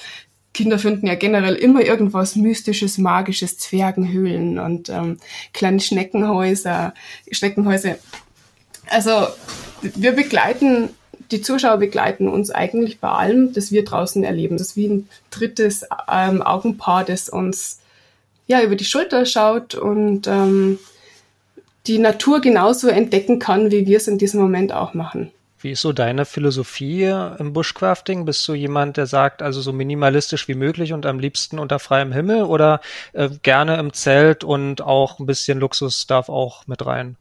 Kinder 0.59 0.81
finden 0.81 1.07
ja 1.07 1.15
generell 1.15 1.55
immer 1.55 1.83
irgendwas 1.83 2.35
Mystisches, 2.35 2.99
Magisches, 2.99 3.59
Zwergenhöhlen 3.59 4.59
und 4.59 4.89
ähm, 4.89 5.19
kleine 5.53 5.79
Schneckenhäuser, 5.79 6.95
Schneckenhäuser. 7.31 7.95
Also 8.89 9.29
wir 9.83 10.11
begleiten, 10.11 10.89
die 11.31 11.43
Zuschauer 11.43 11.77
begleiten 11.77 12.27
uns 12.27 12.51
eigentlich 12.51 12.99
bei 12.99 13.09
allem, 13.09 13.53
das 13.53 13.71
wir 13.71 13.85
draußen 13.85 14.25
erleben. 14.25 14.57
Das 14.57 14.71
ist 14.71 14.77
wie 14.77 14.89
ein 14.89 15.09
drittes 15.31 15.87
ähm, 16.11 16.43
Augenpaar, 16.43 17.05
das 17.05 17.29
uns 17.29 17.79
ja 18.49 18.61
über 18.61 18.75
die 18.75 18.85
Schulter 18.85 19.27
schaut 19.27 19.77
und 19.77 20.27
ähm, 20.27 20.81
die 21.87 22.01
Natur 22.01 22.41
genauso 22.41 22.89
entdecken 22.89 23.39
kann, 23.39 23.71
wie 23.71 23.87
wir 23.87 23.99
es 23.99 24.09
in 24.09 24.19
diesem 24.19 24.41
Moment 24.41 24.73
auch 24.73 24.93
machen. 24.93 25.31
Wie 25.61 25.73
ist 25.73 25.81
so 25.81 25.93
deine 25.93 26.25
Philosophie 26.25 27.05
im 27.05 27.53
Bushcrafting? 27.53 28.25
Bist 28.25 28.47
du 28.47 28.55
jemand, 28.55 28.97
der 28.97 29.07
sagt, 29.07 29.43
also 29.43 29.61
so 29.61 29.73
minimalistisch 29.73 30.47
wie 30.47 30.55
möglich 30.55 30.93
und 30.93 31.05
am 31.05 31.19
liebsten 31.19 31.59
unter 31.59 31.81
freiem 31.81 32.13
Himmel 32.13 32.45
oder 32.45 32.81
äh, 33.13 33.29
gerne 33.43 33.77
im 33.79 33.93
Zelt 33.93 34.45
und 34.45 34.83
auch 34.83 35.19
ein 35.19 35.27
bisschen 35.27 35.59
Luxus 35.59 36.07
darf 36.07 36.29
auch 36.29 36.67
mit 36.69 36.87
rein? 36.87 37.17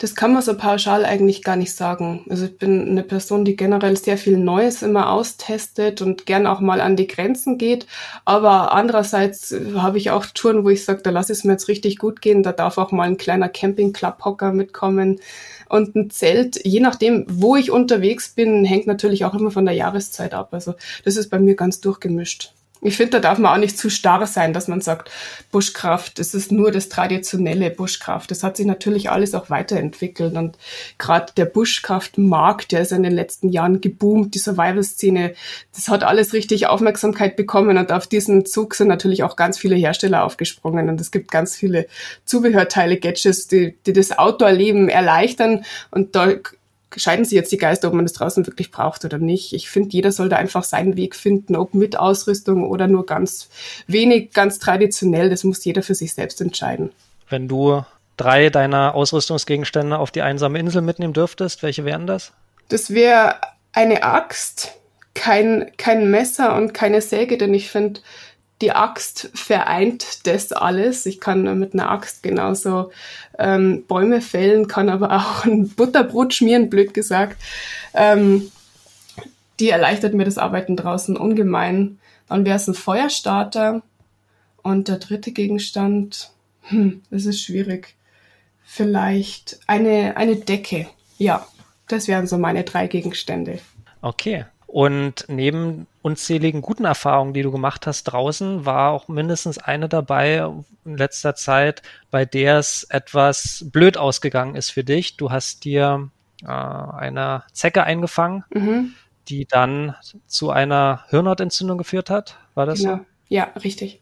Das 0.00 0.14
kann 0.14 0.32
man 0.32 0.42
so 0.42 0.56
pauschal 0.56 1.04
eigentlich 1.04 1.42
gar 1.42 1.56
nicht 1.56 1.74
sagen. 1.74 2.24
Also 2.30 2.44
ich 2.44 2.56
bin 2.56 2.88
eine 2.88 3.02
Person, 3.02 3.44
die 3.44 3.56
generell 3.56 3.96
sehr 3.96 4.16
viel 4.16 4.38
Neues 4.38 4.82
immer 4.82 5.10
austestet 5.10 6.02
und 6.02 6.24
gern 6.24 6.46
auch 6.46 6.60
mal 6.60 6.80
an 6.80 6.94
die 6.94 7.08
Grenzen 7.08 7.58
geht. 7.58 7.86
Aber 8.24 8.72
andererseits 8.72 9.52
habe 9.74 9.98
ich 9.98 10.10
auch 10.10 10.26
Touren, 10.26 10.64
wo 10.64 10.68
ich 10.68 10.84
sage, 10.84 11.02
da 11.02 11.10
lasse 11.10 11.32
ich 11.32 11.40
es 11.40 11.44
mir 11.44 11.52
jetzt 11.52 11.66
richtig 11.66 11.98
gut 11.98 12.20
gehen. 12.20 12.44
Da 12.44 12.52
darf 12.52 12.78
auch 12.78 12.92
mal 12.92 13.08
ein 13.08 13.16
kleiner 13.16 13.48
Camping-Club-Hocker 13.48 14.52
mitkommen. 14.52 15.18
Und 15.68 15.96
ein 15.96 16.10
Zelt, 16.10 16.64
je 16.64 16.78
nachdem, 16.78 17.26
wo 17.28 17.56
ich 17.56 17.72
unterwegs 17.72 18.28
bin, 18.28 18.64
hängt 18.64 18.86
natürlich 18.86 19.24
auch 19.24 19.34
immer 19.34 19.50
von 19.50 19.64
der 19.64 19.74
Jahreszeit 19.74 20.32
ab. 20.32 20.50
Also 20.52 20.74
das 21.04 21.16
ist 21.16 21.28
bei 21.28 21.40
mir 21.40 21.56
ganz 21.56 21.80
durchgemischt 21.80 22.52
ich 22.80 22.96
finde, 22.96 23.12
da 23.12 23.20
darf 23.20 23.38
man 23.38 23.52
auch 23.52 23.58
nicht 23.58 23.76
zu 23.76 23.90
starr 23.90 24.26
sein, 24.26 24.52
dass 24.52 24.68
man 24.68 24.80
sagt, 24.80 25.10
Buschkraft, 25.50 26.18
das 26.18 26.34
ist 26.34 26.52
nur 26.52 26.70
das 26.70 26.88
traditionelle 26.88 27.70
Buschkraft. 27.70 28.30
Das 28.30 28.42
hat 28.42 28.56
sich 28.56 28.66
natürlich 28.66 29.10
alles 29.10 29.34
auch 29.34 29.50
weiterentwickelt. 29.50 30.36
Und 30.36 30.56
gerade 30.96 31.32
der 31.36 31.46
Buschkraftmarkt, 31.46 32.70
der 32.70 32.82
ist 32.82 32.92
in 32.92 33.02
den 33.02 33.12
letzten 33.12 33.48
Jahren 33.48 33.80
geboomt, 33.80 34.34
die 34.34 34.38
Survival-Szene, 34.38 35.34
das 35.74 35.88
hat 35.88 36.04
alles 36.04 36.32
richtig 36.32 36.68
Aufmerksamkeit 36.68 37.34
bekommen. 37.36 37.78
Und 37.78 37.90
auf 37.90 38.06
diesen 38.06 38.46
Zug 38.46 38.74
sind 38.74 38.88
natürlich 38.88 39.24
auch 39.24 39.34
ganz 39.34 39.58
viele 39.58 39.74
Hersteller 39.74 40.24
aufgesprungen. 40.24 40.88
Und 40.88 41.00
es 41.00 41.10
gibt 41.10 41.30
ganz 41.32 41.56
viele 41.56 41.86
Zubehörteile, 42.24 42.98
Gadgets, 42.98 43.48
die, 43.48 43.76
die 43.86 43.92
das 43.92 44.16
Outdoor-Leben 44.16 44.88
erleichtern. 44.88 45.64
Und 45.90 46.14
da 46.14 46.34
scheiden 46.96 47.24
sich 47.24 47.34
jetzt 47.34 47.52
die 47.52 47.58
Geister, 47.58 47.88
ob 47.88 47.94
man 47.94 48.04
das 48.04 48.14
draußen 48.14 48.46
wirklich 48.46 48.70
braucht 48.70 49.04
oder 49.04 49.18
nicht. 49.18 49.52
Ich 49.52 49.68
finde, 49.68 49.90
jeder 49.90 50.12
soll 50.12 50.28
da 50.28 50.36
einfach 50.36 50.64
seinen 50.64 50.96
Weg 50.96 51.14
finden, 51.14 51.56
ob 51.56 51.74
mit 51.74 51.98
Ausrüstung 51.98 52.66
oder 52.66 52.86
nur 52.86 53.06
ganz 53.06 53.48
wenig, 53.86 54.32
ganz 54.32 54.58
traditionell. 54.58 55.30
Das 55.30 55.44
muss 55.44 55.64
jeder 55.64 55.82
für 55.82 55.94
sich 55.94 56.14
selbst 56.14 56.40
entscheiden. 56.40 56.90
Wenn 57.28 57.48
du 57.48 57.84
drei 58.16 58.50
deiner 58.50 58.94
Ausrüstungsgegenstände 58.94 59.98
auf 59.98 60.10
die 60.10 60.22
einsame 60.22 60.58
Insel 60.58 60.82
mitnehmen 60.82 61.12
dürftest, 61.12 61.62
welche 61.62 61.84
wären 61.84 62.06
das? 62.06 62.32
Das 62.68 62.92
wäre 62.92 63.36
eine 63.72 64.02
Axt, 64.02 64.72
kein, 65.14 65.72
kein 65.76 66.10
Messer 66.10 66.56
und 66.56 66.74
keine 66.74 67.00
Säge, 67.00 67.38
denn 67.38 67.54
ich 67.54 67.70
finde, 67.70 68.00
die 68.60 68.72
Axt 68.72 69.30
vereint 69.34 70.26
das 70.26 70.52
alles. 70.52 71.06
Ich 71.06 71.20
kann 71.20 71.58
mit 71.58 71.74
einer 71.74 71.90
Axt 71.90 72.22
genauso 72.22 72.90
ähm, 73.38 73.84
Bäume 73.86 74.20
fällen, 74.20 74.68
kann 74.68 74.88
aber 74.88 75.12
auch 75.16 75.44
ein 75.44 75.68
Butterbrot 75.68 76.34
schmieren, 76.34 76.70
blöd 76.70 76.94
gesagt. 76.94 77.40
Ähm, 77.94 78.50
die 79.60 79.70
erleichtert 79.70 80.14
mir 80.14 80.24
das 80.24 80.38
Arbeiten 80.38 80.76
draußen 80.76 81.16
ungemein. 81.16 81.98
Dann 82.28 82.44
wäre 82.44 82.56
es 82.56 82.68
ein 82.68 82.74
Feuerstarter. 82.74 83.82
Und 84.62 84.88
der 84.88 84.98
dritte 84.98 85.32
Gegenstand, 85.32 86.30
hm, 86.62 87.02
das 87.10 87.26
ist 87.26 87.40
schwierig. 87.40 87.94
Vielleicht 88.64 89.58
eine, 89.66 90.16
eine 90.16 90.36
Decke. 90.36 90.88
Ja, 91.16 91.46
das 91.88 92.06
wären 92.06 92.26
so 92.26 92.38
meine 92.38 92.64
drei 92.64 92.86
Gegenstände. 92.86 93.60
Okay. 94.02 94.44
Und 94.66 95.24
neben 95.28 95.86
unzähligen 96.08 96.62
guten 96.62 96.86
Erfahrungen, 96.86 97.34
die 97.34 97.42
du 97.42 97.52
gemacht 97.52 97.86
hast 97.86 98.04
draußen, 98.04 98.64
war 98.64 98.92
auch 98.92 99.08
mindestens 99.08 99.58
eine 99.58 99.90
dabei 99.90 100.50
in 100.86 100.96
letzter 100.96 101.34
Zeit, 101.34 101.82
bei 102.10 102.24
der 102.24 102.56
es 102.56 102.84
etwas 102.84 103.66
blöd 103.70 103.98
ausgegangen 103.98 104.54
ist 104.54 104.70
für 104.70 104.84
dich. 104.84 105.18
Du 105.18 105.30
hast 105.30 105.64
dir 105.64 106.08
äh, 106.42 106.46
eine 106.46 107.42
Zecke 107.52 107.84
eingefangen, 107.84 108.44
mhm. 108.54 108.94
die 109.28 109.44
dann 109.44 109.96
zu 110.26 110.50
einer 110.50 111.04
Hirnhautentzündung 111.10 111.76
geführt 111.76 112.08
hat. 112.08 112.38
War 112.54 112.64
das 112.64 112.78
genau. 112.78 112.96
so? 112.96 113.04
Ja, 113.28 113.52
richtig. 113.62 114.00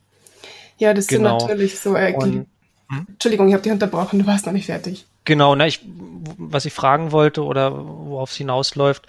Ja, 0.78 0.94
das 0.94 1.08
genau. 1.08 1.40
sind 1.40 1.48
natürlich 1.48 1.80
so. 1.80 1.96
Äh, 1.96 2.14
Und, 2.14 2.46
hm? 2.88 3.06
Entschuldigung, 3.08 3.48
ich 3.48 3.54
habe 3.54 3.64
dich 3.64 3.72
unterbrochen, 3.72 4.20
du 4.20 4.26
warst 4.26 4.46
noch 4.46 4.52
nicht 4.52 4.66
fertig. 4.66 5.06
Genau, 5.24 5.56
na, 5.56 5.66
ich, 5.66 5.80
was 6.38 6.66
ich 6.66 6.72
fragen 6.72 7.10
wollte 7.10 7.42
oder 7.42 7.76
worauf 7.76 8.30
es 8.30 8.36
hinausläuft, 8.36 9.08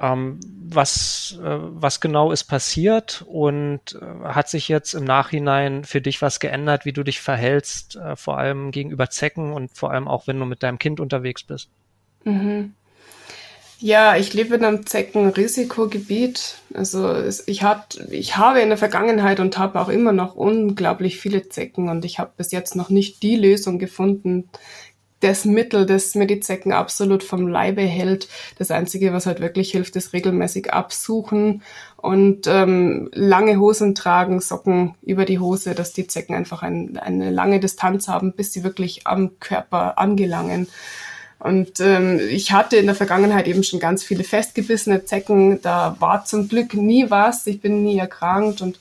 ähm, 0.00 0.40
was, 0.68 1.38
äh, 1.42 1.58
was 1.58 2.00
genau 2.00 2.32
ist 2.32 2.44
passiert 2.44 3.24
und 3.28 3.80
äh, 4.00 4.24
hat 4.24 4.48
sich 4.48 4.68
jetzt 4.68 4.94
im 4.94 5.04
Nachhinein 5.04 5.84
für 5.84 6.00
dich 6.00 6.22
was 6.22 6.40
geändert, 6.40 6.84
wie 6.84 6.92
du 6.92 7.02
dich 7.02 7.20
verhältst, 7.20 7.96
äh, 7.96 8.16
vor 8.16 8.38
allem 8.38 8.70
gegenüber 8.70 9.10
Zecken 9.10 9.52
und 9.52 9.72
vor 9.76 9.90
allem 9.90 10.08
auch, 10.08 10.26
wenn 10.26 10.38
du 10.38 10.46
mit 10.46 10.62
deinem 10.62 10.78
Kind 10.78 11.00
unterwegs 11.00 11.42
bist? 11.42 11.68
Mhm. 12.24 12.74
Ja, 13.82 14.16
ich 14.16 14.34
lebe 14.34 14.56
in 14.56 14.64
einem 14.64 14.86
Zeckenrisikogebiet. 14.86 16.56
Also 16.74 17.14
ich, 17.46 17.62
hat, 17.62 17.98
ich 18.10 18.36
habe 18.36 18.60
in 18.60 18.68
der 18.68 18.76
Vergangenheit 18.76 19.40
und 19.40 19.56
habe 19.56 19.80
auch 19.80 19.88
immer 19.88 20.12
noch 20.12 20.34
unglaublich 20.34 21.18
viele 21.18 21.48
Zecken 21.48 21.88
und 21.88 22.04
ich 22.04 22.18
habe 22.18 22.32
bis 22.36 22.52
jetzt 22.52 22.76
noch 22.76 22.90
nicht 22.90 23.22
die 23.22 23.36
Lösung 23.36 23.78
gefunden, 23.78 24.50
das 25.20 25.44
Mittel, 25.44 25.86
das 25.86 26.14
mir 26.14 26.26
die 26.26 26.40
Zecken 26.40 26.72
absolut 26.72 27.22
vom 27.22 27.46
Leibe 27.46 27.82
hält. 27.82 28.28
Das 28.58 28.70
Einzige, 28.70 29.12
was 29.12 29.26
halt 29.26 29.40
wirklich 29.40 29.70
hilft, 29.70 29.94
ist 29.96 30.12
regelmäßig 30.12 30.72
absuchen 30.72 31.62
und 31.96 32.46
ähm, 32.46 33.10
lange 33.12 33.60
Hosen 33.60 33.94
tragen, 33.94 34.40
Socken 34.40 34.94
über 35.02 35.26
die 35.26 35.38
Hose, 35.38 35.74
dass 35.74 35.92
die 35.92 36.06
Zecken 36.06 36.34
einfach 36.34 36.62
ein, 36.62 36.96
eine 36.96 37.30
lange 37.30 37.60
Distanz 37.60 38.08
haben, 38.08 38.32
bis 38.32 38.52
sie 38.52 38.64
wirklich 38.64 39.06
am 39.06 39.38
Körper 39.38 39.98
angelangen. 39.98 40.68
Und 41.38 41.80
ähm, 41.80 42.20
ich 42.30 42.52
hatte 42.52 42.76
in 42.76 42.86
der 42.86 42.94
Vergangenheit 42.94 43.48
eben 43.48 43.64
schon 43.64 43.80
ganz 43.80 44.02
viele 44.02 44.24
festgebissene 44.24 45.04
Zecken. 45.04 45.60
Da 45.62 45.96
war 45.98 46.24
zum 46.24 46.48
Glück 46.48 46.74
nie 46.74 47.10
was. 47.10 47.46
Ich 47.46 47.62
bin 47.62 47.82
nie 47.82 47.98
erkrankt. 47.98 48.60
Und 48.60 48.78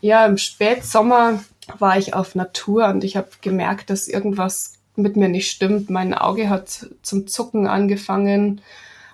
ja, 0.00 0.26
im 0.26 0.36
Spätsommer 0.36 1.42
war 1.78 1.96
ich 1.96 2.12
auf 2.14 2.34
Natur 2.34 2.88
und 2.88 3.04
ich 3.04 3.16
habe 3.16 3.28
gemerkt, 3.40 3.88
dass 3.88 4.08
irgendwas 4.08 4.74
mit 4.96 5.16
mir 5.16 5.28
nicht 5.28 5.50
stimmt. 5.50 5.90
Mein 5.90 6.14
Auge 6.14 6.48
hat 6.48 6.86
zum 7.02 7.26
Zucken 7.26 7.66
angefangen 7.66 8.60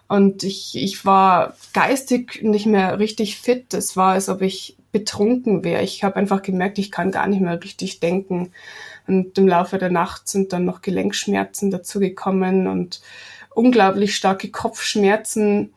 und 0.08 0.44
ich, 0.44 0.76
ich 0.76 1.04
war 1.04 1.56
geistig 1.72 2.42
nicht 2.42 2.66
mehr 2.66 2.98
richtig 2.98 3.38
fit. 3.38 3.74
Es 3.74 3.96
war, 3.96 4.12
als 4.12 4.28
ob 4.28 4.42
ich 4.42 4.76
betrunken 4.92 5.64
wäre. 5.64 5.82
Ich 5.82 6.04
habe 6.04 6.16
einfach 6.16 6.42
gemerkt, 6.42 6.78
ich 6.78 6.90
kann 6.90 7.10
gar 7.10 7.26
nicht 7.26 7.40
mehr 7.40 7.62
richtig 7.62 8.00
denken. 8.00 8.52
Und 9.06 9.36
im 9.36 9.48
Laufe 9.48 9.78
der 9.78 9.90
Nacht 9.90 10.28
sind 10.28 10.52
dann 10.52 10.64
noch 10.64 10.80
Gelenkschmerzen 10.80 11.70
dazugekommen 11.70 12.66
und 12.66 13.00
unglaublich 13.50 14.14
starke 14.14 14.50
Kopfschmerzen. 14.50 15.74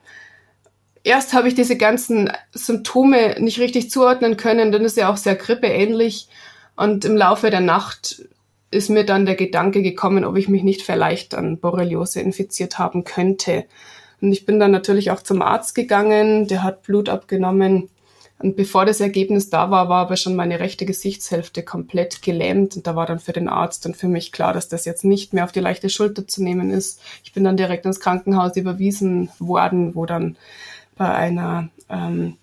Erst 1.02 1.32
habe 1.32 1.48
ich 1.48 1.54
diese 1.54 1.76
ganzen 1.76 2.30
Symptome 2.52 3.36
nicht 3.40 3.58
richtig 3.58 3.90
zuordnen 3.90 4.36
können, 4.36 4.70
dann 4.70 4.84
ist 4.84 4.96
ja 4.96 5.10
auch 5.10 5.16
sehr 5.16 5.34
grippeähnlich. 5.34 6.28
Und 6.76 7.04
im 7.04 7.16
Laufe 7.16 7.50
der 7.50 7.60
Nacht 7.60 8.22
ist 8.70 8.90
mir 8.90 9.04
dann 9.04 9.26
der 9.26 9.34
Gedanke 9.34 9.82
gekommen, 9.82 10.24
ob 10.24 10.36
ich 10.36 10.48
mich 10.48 10.62
nicht 10.62 10.82
vielleicht 10.82 11.34
an 11.34 11.58
Borreliose 11.58 12.20
infiziert 12.20 12.78
haben 12.78 13.04
könnte. 13.04 13.64
Und 14.20 14.32
ich 14.32 14.46
bin 14.46 14.60
dann 14.60 14.70
natürlich 14.70 15.10
auch 15.10 15.22
zum 15.22 15.42
Arzt 15.42 15.74
gegangen, 15.74 16.46
der 16.46 16.62
hat 16.62 16.82
Blut 16.82 17.08
abgenommen 17.08 17.88
und 18.42 18.56
bevor 18.56 18.86
das 18.86 19.00
Ergebnis 19.00 19.50
da 19.50 19.70
war, 19.70 19.90
war 19.90 20.00
aber 20.00 20.16
schon 20.16 20.34
meine 20.34 20.60
rechte 20.60 20.86
Gesichtshälfte 20.86 21.62
komplett 21.62 22.22
gelähmt. 22.22 22.74
Und 22.74 22.86
da 22.86 22.96
war 22.96 23.04
dann 23.04 23.18
für 23.18 23.34
den 23.34 23.50
Arzt 23.50 23.84
und 23.84 23.98
für 23.98 24.08
mich 24.08 24.32
klar, 24.32 24.54
dass 24.54 24.68
das 24.68 24.86
jetzt 24.86 25.04
nicht 25.04 25.34
mehr 25.34 25.44
auf 25.44 25.52
die 25.52 25.60
leichte 25.60 25.90
Schulter 25.90 26.26
zu 26.26 26.42
nehmen 26.42 26.70
ist. 26.70 27.02
Ich 27.22 27.34
bin 27.34 27.44
dann 27.44 27.58
direkt 27.58 27.84
ins 27.84 28.00
Krankenhaus 28.00 28.56
überwiesen 28.56 29.28
worden, 29.38 29.94
wo 29.94 30.06
dann 30.06 30.36
bei 30.96 31.10
einer, 31.12 31.68
ähm, 31.90 32.38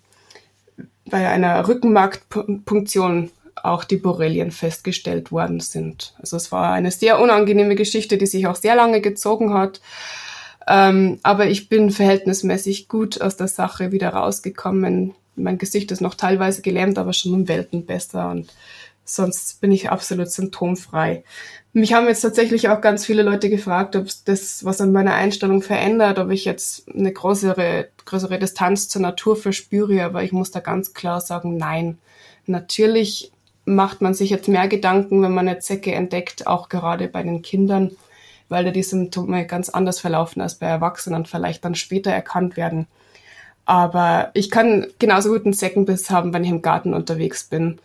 bei 1.04 1.28
einer 1.28 1.66
Rückenmarkpunktion 1.66 3.30
auch 3.64 3.84
die 3.84 3.96
Borrelien 3.96 4.50
festgestellt 4.50 5.32
worden 5.32 5.60
sind. 5.60 6.14
Also 6.20 6.36
es 6.36 6.52
war 6.52 6.72
eine 6.72 6.90
sehr 6.90 7.20
unangenehme 7.20 7.74
Geschichte, 7.74 8.18
die 8.18 8.26
sich 8.26 8.46
auch 8.46 8.56
sehr 8.56 8.74
lange 8.74 9.00
gezogen 9.00 9.54
hat. 9.54 9.80
Ähm, 10.66 11.18
aber 11.22 11.46
ich 11.46 11.68
bin 11.68 11.90
verhältnismäßig 11.90 12.88
gut 12.88 13.20
aus 13.20 13.36
der 13.36 13.48
Sache 13.48 13.92
wieder 13.92 14.10
rausgekommen 14.10 15.14
mein 15.38 15.58
Gesicht 15.58 15.90
ist 15.90 16.00
noch 16.00 16.14
teilweise 16.14 16.62
gelähmt, 16.62 16.98
aber 16.98 17.12
schon 17.12 17.34
um 17.34 17.48
Welten 17.48 17.86
besser 17.86 18.30
und 18.30 18.52
sonst 19.04 19.60
bin 19.60 19.72
ich 19.72 19.90
absolut 19.90 20.30
symptomfrei. 20.30 21.24
Mich 21.72 21.94
haben 21.94 22.08
jetzt 22.08 22.20
tatsächlich 22.20 22.68
auch 22.68 22.80
ganz 22.80 23.06
viele 23.06 23.22
Leute 23.22 23.48
gefragt, 23.48 23.96
ob 23.96 24.06
das 24.26 24.64
was 24.64 24.80
an 24.80 24.92
meiner 24.92 25.14
Einstellung 25.14 25.62
verändert, 25.62 26.18
ob 26.18 26.30
ich 26.30 26.44
jetzt 26.44 26.88
eine 26.94 27.12
größere, 27.12 27.88
größere 28.04 28.38
Distanz 28.38 28.88
zur 28.88 29.02
Natur 29.02 29.36
verspüre, 29.36 30.04
aber 30.04 30.22
ich 30.24 30.32
muss 30.32 30.50
da 30.50 30.60
ganz 30.60 30.92
klar 30.92 31.20
sagen, 31.20 31.56
nein. 31.56 31.98
Natürlich 32.46 33.32
macht 33.74 34.00
man 34.00 34.14
sich 34.14 34.30
jetzt 34.30 34.48
mehr 34.48 34.68
Gedanken, 34.68 35.22
wenn 35.22 35.34
man 35.34 35.48
eine 35.48 35.58
Zecke 35.58 35.92
entdeckt, 35.92 36.46
auch 36.46 36.68
gerade 36.68 37.08
bei 37.08 37.22
den 37.22 37.42
Kindern, 37.42 37.92
weil 38.48 38.64
da 38.64 38.70
die 38.70 38.82
Symptome 38.82 39.46
ganz 39.46 39.68
anders 39.68 40.00
verlaufen 40.00 40.40
als 40.40 40.56
bei 40.56 40.66
Erwachsenen 40.66 41.26
vielleicht 41.26 41.64
dann 41.64 41.74
später 41.74 42.10
erkannt 42.10 42.56
werden. 42.56 42.86
Aber 43.64 44.30
ich 44.32 44.50
kann 44.50 44.86
genauso 44.98 45.28
gut 45.28 45.44
einen 45.44 45.52
Seckenbiss 45.52 46.10
haben, 46.10 46.32
wenn 46.32 46.44
ich 46.44 46.50
im 46.50 46.62
Garten 46.62 46.94
unterwegs 46.94 47.44
bin. 47.44 47.78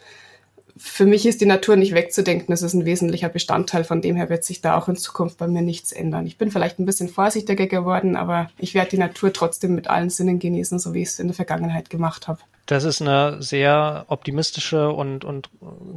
Für 0.75 1.05
mich 1.05 1.25
ist 1.25 1.39
die 1.41 1.45
Natur 1.45 1.75
nicht 1.75 1.93
wegzudenken. 1.93 2.51
Es 2.53 2.63
ist 2.63 2.73
ein 2.73 2.85
wesentlicher 2.85 3.29
Bestandteil. 3.29 3.83
Von 3.83 4.01
dem 4.01 4.15
her 4.15 4.29
wird 4.29 4.43
sich 4.43 4.61
da 4.61 4.77
auch 4.77 4.87
in 4.87 4.95
Zukunft 4.95 5.37
bei 5.37 5.47
mir 5.47 5.61
nichts 5.61 5.91
ändern. 5.91 6.25
Ich 6.25 6.37
bin 6.37 6.51
vielleicht 6.51 6.79
ein 6.79 6.85
bisschen 6.85 7.09
vorsichtiger 7.09 7.67
geworden, 7.67 8.15
aber 8.15 8.49
ich 8.57 8.73
werde 8.73 8.91
die 8.91 8.97
Natur 8.97 9.31
trotzdem 9.31 9.75
mit 9.75 9.87
allen 9.87 10.09
Sinnen 10.09 10.39
genießen, 10.39 10.79
so 10.79 10.93
wie 10.93 11.03
ich 11.03 11.09
es 11.09 11.19
in 11.19 11.27
der 11.27 11.35
Vergangenheit 11.35 11.89
gemacht 11.89 12.27
habe. 12.27 12.39
Das 12.65 12.85
ist 12.85 13.01
eine 13.01 13.41
sehr 13.41 14.05
optimistische 14.07 14.89
und, 14.89 15.25
und 15.25 15.49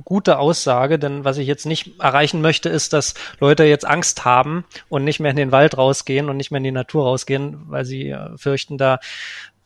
gute 0.05 0.39
Aussage, 0.39 0.99
denn 0.99 1.25
was 1.25 1.39
ich 1.39 1.47
jetzt 1.47 1.65
nicht 1.65 2.01
erreichen 2.01 2.41
möchte, 2.41 2.69
ist, 2.69 2.93
dass 2.93 3.15
Leute 3.39 3.65
jetzt 3.65 3.87
Angst 3.87 4.25
haben 4.25 4.65
und 4.89 5.05
nicht 5.05 5.21
mehr 5.21 5.31
in 5.31 5.37
den 5.37 5.53
Wald 5.53 5.79
rausgehen 5.79 6.29
und 6.29 6.37
nicht 6.37 6.51
mehr 6.51 6.59
in 6.59 6.65
die 6.65 6.73
Natur 6.73 7.05
rausgehen, 7.05 7.61
weil 7.69 7.85
sie 7.85 8.11
äh, 8.11 8.37
fürchten, 8.37 8.79
da 8.79 8.99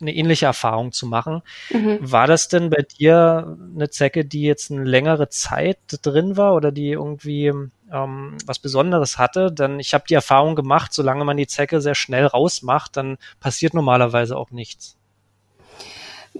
eine 0.00 0.14
ähnliche 0.14 0.46
Erfahrung 0.46 0.92
zu 0.92 1.06
machen. 1.06 1.42
Mhm. 1.70 1.98
War 2.00 2.26
das 2.26 2.48
denn 2.48 2.70
bei 2.70 2.82
dir 2.82 3.56
eine 3.74 3.90
Zecke, 3.90 4.24
die 4.24 4.42
jetzt 4.42 4.70
eine 4.70 4.84
längere 4.84 5.28
Zeit 5.28 5.78
drin 6.02 6.36
war 6.36 6.54
oder 6.54 6.72
die 6.72 6.90
irgendwie 6.90 7.52
ähm, 7.92 8.38
was 8.46 8.58
Besonderes 8.58 9.18
hatte? 9.18 9.52
Denn 9.52 9.80
ich 9.80 9.94
habe 9.94 10.04
die 10.08 10.14
Erfahrung 10.14 10.54
gemacht, 10.56 10.92
solange 10.92 11.24
man 11.24 11.36
die 11.36 11.46
Zecke 11.46 11.80
sehr 11.80 11.94
schnell 11.94 12.26
rausmacht, 12.26 12.96
dann 12.96 13.18
passiert 13.40 13.74
normalerweise 13.74 14.36
auch 14.36 14.50
nichts. 14.50 14.99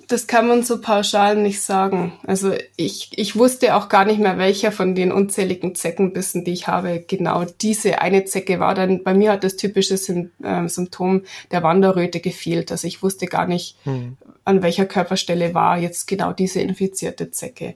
Das 0.07 0.29
kann 0.29 0.47
man 0.47 0.63
so 0.63 0.81
pauschal 0.81 1.37
nicht 1.37 1.61
sagen. 1.63 2.13
Also 2.25 2.53
ich, 2.77 3.11
ich 3.17 3.37
wusste 3.37 3.75
auch 3.75 3.89
gar 3.89 4.05
nicht 4.05 4.21
mehr, 4.21 4.39
welcher 4.39 4.71
von 4.71 4.95
den 4.95 5.11
unzähligen 5.11 5.75
Zeckenbissen, 5.75 6.45
die 6.45 6.53
ich 6.53 6.69
habe, 6.69 7.05
genau 7.07 7.45
diese 7.45 8.01
eine 8.01 8.25
Zecke 8.25 8.61
war. 8.61 8.75
Denn 8.75 9.03
bei 9.03 9.15
mir 9.15 9.33
hat 9.33 9.43
das 9.43 9.57
typische 9.57 9.97
Sym 9.97 10.31
äh, 10.43 10.69
Symptom 10.69 11.23
der 11.51 11.65
Wanderröte 11.65 12.21
gefehlt. 12.21 12.71
Also 12.71 12.87
ich 12.87 13.03
wusste 13.03 13.27
gar 13.27 13.47
nicht, 13.47 13.77
hm. 13.83 14.17
an 14.45 14.63
welcher 14.63 14.87
Körperstelle 14.87 15.55
war 15.55 15.77
jetzt 15.77 16.07
genau 16.07 16.33
diese 16.33 16.61
infizierte 16.61 17.33
Zecke. 17.33 17.75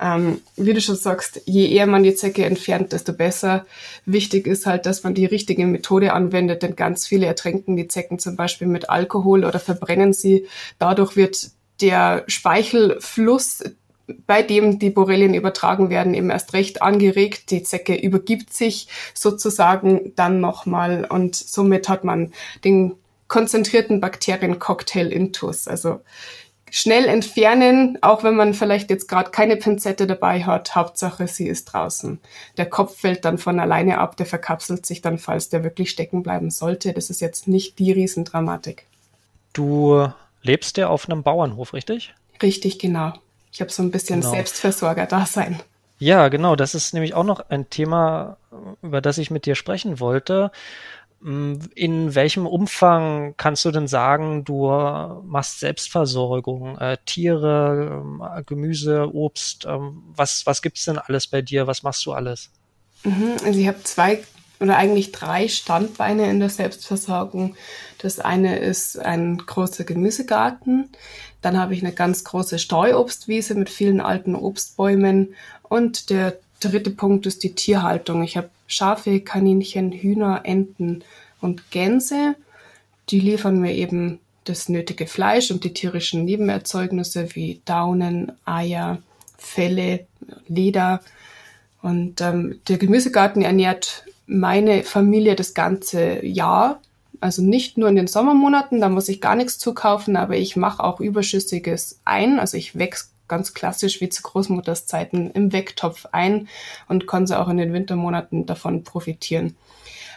Ähm, 0.00 0.40
wie 0.56 0.74
du 0.74 0.80
schon 0.80 0.96
sagst, 0.96 1.40
je 1.44 1.68
eher 1.68 1.86
man 1.86 2.04
die 2.04 2.14
Zecke 2.14 2.44
entfernt, 2.44 2.92
desto 2.92 3.12
besser. 3.12 3.66
Wichtig 4.06 4.46
ist 4.46 4.66
halt, 4.66 4.86
dass 4.86 5.02
man 5.02 5.14
die 5.14 5.26
richtige 5.26 5.66
Methode 5.66 6.12
anwendet, 6.12 6.62
denn 6.62 6.76
ganz 6.76 7.06
viele 7.06 7.26
ertränken 7.26 7.76
die 7.76 7.88
Zecken 7.88 8.18
zum 8.18 8.36
Beispiel 8.36 8.68
mit 8.68 8.90
Alkohol 8.90 9.44
oder 9.44 9.58
verbrennen 9.58 10.12
sie. 10.12 10.46
Dadurch 10.78 11.16
wird 11.16 11.50
der 11.80 12.24
Speichelfluss 12.26 13.64
bei 14.26 14.42
dem 14.42 14.78
die 14.78 14.90
Borrelien 14.90 15.34
übertragen 15.34 15.90
werden, 15.90 16.14
eben 16.14 16.30
erst 16.30 16.54
recht 16.54 16.82
angeregt. 16.82 17.50
Die 17.50 17.62
Zecke 17.62 17.94
übergibt 17.94 18.52
sich 18.52 18.88
sozusagen 19.14 20.12
dann 20.16 20.40
nochmal 20.40 21.04
und 21.04 21.36
somit 21.36 21.88
hat 21.88 22.04
man 22.04 22.32
den 22.64 22.94
konzentrierten 23.28 24.00
Bakteriencocktail 24.00 25.12
intus. 25.12 25.68
Also 25.68 26.00
schnell 26.70 27.06
entfernen, 27.06 27.98
auch 28.02 28.24
wenn 28.24 28.34
man 28.34 28.54
vielleicht 28.54 28.90
jetzt 28.90 29.08
gerade 29.08 29.30
keine 29.30 29.56
Pinzette 29.56 30.06
dabei 30.06 30.44
hat. 30.44 30.74
Hauptsache, 30.74 31.28
sie 31.28 31.48
ist 31.48 31.66
draußen. 31.66 32.20
Der 32.56 32.66
Kopf 32.66 32.98
fällt 33.00 33.24
dann 33.24 33.38
von 33.38 33.60
alleine 33.60 33.98
ab, 33.98 34.16
der 34.16 34.26
verkapselt 34.26 34.86
sich 34.86 35.00
dann, 35.00 35.18
falls 35.18 35.48
der 35.48 35.64
wirklich 35.64 35.90
stecken 35.90 36.22
bleiben 36.22 36.50
sollte. 36.50 36.92
Das 36.92 37.10
ist 37.10 37.20
jetzt 37.20 37.48
nicht 37.48 37.78
die 37.78 37.92
Riesendramatik. 37.92 38.86
Du 39.52 40.08
lebst 40.42 40.76
ja 40.76 40.88
auf 40.88 41.08
einem 41.08 41.22
Bauernhof, 41.22 41.74
richtig? 41.74 42.14
Richtig, 42.42 42.78
genau. 42.78 43.12
Ich 43.52 43.60
habe 43.60 43.72
so 43.72 43.82
ein 43.82 43.90
bisschen 43.90 44.20
genau. 44.20 44.32
Selbstversorger-Dasein. 44.32 45.60
Ja, 45.98 46.28
genau. 46.28 46.54
Das 46.54 46.74
ist 46.74 46.94
nämlich 46.94 47.14
auch 47.14 47.24
noch 47.24 47.50
ein 47.50 47.70
Thema, 47.70 48.36
über 48.82 49.00
das 49.00 49.18
ich 49.18 49.30
mit 49.30 49.46
dir 49.46 49.54
sprechen 49.54 50.00
wollte. 50.00 50.52
In 51.20 52.14
welchem 52.14 52.46
Umfang 52.46 53.34
kannst 53.36 53.64
du 53.64 53.72
denn 53.72 53.88
sagen, 53.88 54.44
du 54.44 54.68
machst 55.24 55.58
Selbstversorgung, 55.58 56.78
äh, 56.78 56.96
Tiere, 57.06 58.04
äh, 58.36 58.42
Gemüse, 58.44 59.12
Obst? 59.12 59.64
Äh, 59.64 59.78
was 60.14 60.46
was 60.46 60.62
gibt's 60.62 60.84
denn 60.84 60.98
alles 60.98 61.26
bei 61.26 61.42
dir? 61.42 61.66
Was 61.66 61.82
machst 61.82 62.06
du 62.06 62.12
alles? 62.12 62.50
Mhm, 63.02 63.32
also 63.44 63.58
ich 63.58 63.66
habe 63.66 63.82
zwei 63.82 64.22
oder 64.60 64.76
eigentlich 64.76 65.12
drei 65.12 65.48
Standbeine 65.48 66.30
in 66.30 66.40
der 66.40 66.50
Selbstversorgung. 66.50 67.56
Das 67.98 68.18
eine 68.20 68.58
ist 68.58 68.98
ein 68.98 69.38
großer 69.38 69.84
Gemüsegarten. 69.84 70.90
Dann 71.40 71.58
habe 71.58 71.74
ich 71.74 71.82
eine 71.82 71.92
ganz 71.92 72.24
große 72.24 72.58
Streuobstwiese 72.58 73.54
mit 73.54 73.70
vielen 73.70 74.00
alten 74.00 74.34
Obstbäumen. 74.34 75.34
Und 75.62 76.10
der 76.10 76.38
dritte 76.60 76.90
Punkt 76.90 77.26
ist 77.26 77.42
die 77.42 77.54
Tierhaltung. 77.54 78.22
Ich 78.22 78.36
habe 78.36 78.50
Schafe, 78.66 79.20
Kaninchen, 79.20 79.92
Hühner, 79.92 80.42
Enten 80.44 81.04
und 81.40 81.70
Gänse. 81.70 82.34
Die 83.10 83.20
liefern 83.20 83.60
mir 83.60 83.74
eben 83.74 84.20
das 84.44 84.68
nötige 84.68 85.06
Fleisch 85.06 85.50
und 85.50 85.64
die 85.64 85.72
tierischen 85.72 86.24
Nebenerzeugnisse 86.24 87.34
wie 87.34 87.60
Daunen, 87.64 88.32
Eier, 88.44 88.98
Felle, 89.36 90.06
Leder. 90.48 91.00
Und 91.82 92.20
ähm, 92.20 92.60
der 92.68 92.78
Gemüsegarten 92.78 93.42
ernährt 93.42 94.04
meine 94.26 94.82
Familie 94.82 95.36
das 95.36 95.54
ganze 95.54 96.24
Jahr. 96.24 96.80
Also 97.20 97.42
nicht 97.42 97.78
nur 97.78 97.88
in 97.88 97.96
den 97.96 98.06
Sommermonaten, 98.06 98.80
da 98.80 98.88
muss 98.88 99.08
ich 99.08 99.20
gar 99.20 99.34
nichts 99.34 99.58
zukaufen, 99.58 100.16
aber 100.16 100.36
ich 100.36 100.56
mache 100.56 100.82
auch 100.84 101.00
Überschüssiges 101.00 102.00
ein. 102.04 102.38
Also 102.38 102.56
ich 102.56 102.78
wächst 102.78 103.12
ganz 103.28 103.54
klassisch 103.54 104.00
wie 104.00 104.08
zu 104.08 104.22
Großmutters 104.22 104.86
Zeiten 104.86 105.30
im 105.30 105.52
Wecktopf 105.52 106.06
ein 106.12 106.48
und 106.88 107.06
konnte 107.06 107.38
auch 107.38 107.48
in 107.48 107.58
den 107.58 107.72
Wintermonaten 107.72 108.46
davon 108.46 108.84
profitieren. 108.84 109.56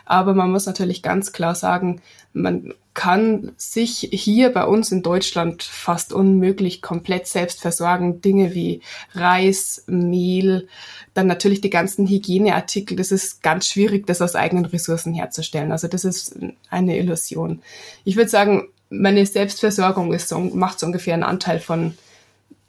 Aber 0.05 0.33
man 0.33 0.51
muss 0.51 0.65
natürlich 0.65 1.03
ganz 1.03 1.31
klar 1.31 1.55
sagen, 1.55 2.01
man 2.33 2.73
kann 2.93 3.53
sich 3.55 4.09
hier 4.11 4.51
bei 4.51 4.65
uns 4.65 4.91
in 4.91 5.01
Deutschland 5.01 5.63
fast 5.63 6.11
unmöglich 6.11 6.81
komplett 6.81 7.27
selbst 7.27 7.61
versorgen. 7.61 8.21
Dinge 8.21 8.53
wie 8.53 8.81
Reis, 9.13 9.83
Mehl, 9.87 10.67
dann 11.13 11.27
natürlich 11.27 11.61
die 11.61 11.69
ganzen 11.69 12.07
Hygieneartikel. 12.07 12.97
Das 12.97 13.11
ist 13.11 13.41
ganz 13.41 13.67
schwierig, 13.67 14.07
das 14.07 14.21
aus 14.21 14.35
eigenen 14.35 14.65
Ressourcen 14.65 15.13
herzustellen. 15.13 15.71
Also 15.71 15.87
das 15.87 16.03
ist 16.03 16.37
eine 16.69 16.97
Illusion. 16.97 17.61
Ich 18.03 18.17
würde 18.17 18.29
sagen, 18.29 18.67
meine 18.89 19.25
Selbstversorgung 19.25 20.11
ist 20.13 20.27
so, 20.27 20.39
macht 20.39 20.79
so 20.79 20.85
ungefähr 20.85 21.13
einen 21.13 21.23
Anteil 21.23 21.59
von 21.59 21.97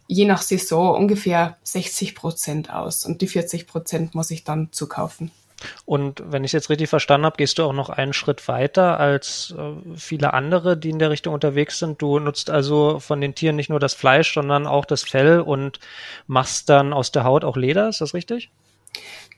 je 0.07 0.25
nach 0.25 0.43
Saison 0.43 0.95
ungefähr 0.95 1.57
60 1.63 2.15
Prozent 2.15 2.73
aus 2.73 3.05
und 3.05 3.21
die 3.23 3.29
40 3.29 3.67
Prozent 3.67 4.15
muss 4.15 4.31
ich 4.31 4.45
dann 4.45 4.69
zukaufen. 4.73 5.31
Und 5.85 6.23
wenn 6.27 6.45
ich 6.45 6.49
es 6.49 6.53
jetzt 6.53 6.71
richtig 6.71 6.89
verstanden 6.89 7.27
habe, 7.27 7.37
gehst 7.37 7.59
du 7.59 7.65
auch 7.65 7.73
noch 7.73 7.89
einen 7.89 8.13
Schritt 8.13 8.47
weiter 8.49 8.99
als 8.99 9.55
äh, 9.57 9.97
viele 9.97 10.35
andere, 10.35 10.77
die 10.77 10.91
in 10.91 10.99
der 10.99 11.11
Richtung 11.11 11.35
unterwegs 11.35 11.79
sind. 11.79 12.03
Du 12.03 12.19
nutzt 12.19 12.51
also 12.51 12.99
von 12.99 13.21
den 13.21 13.35
Tieren 13.35 13.57
nicht 13.57 13.71
nur 13.71 13.81
das 13.81 13.95
Fleisch, 13.95 14.35
sondern 14.35 14.67
auch 14.67 14.85
das 14.85 15.03
Fell 15.03 15.41
und 15.41 15.79
machst 16.27 16.69
dann 16.69 16.93
aus 16.93 17.13
der 17.13 17.25
Haut 17.25 17.45
auch 17.45 17.57
Leder, 17.57 17.89
ist 17.89 18.01
das 18.01 18.15
richtig? 18.15 18.51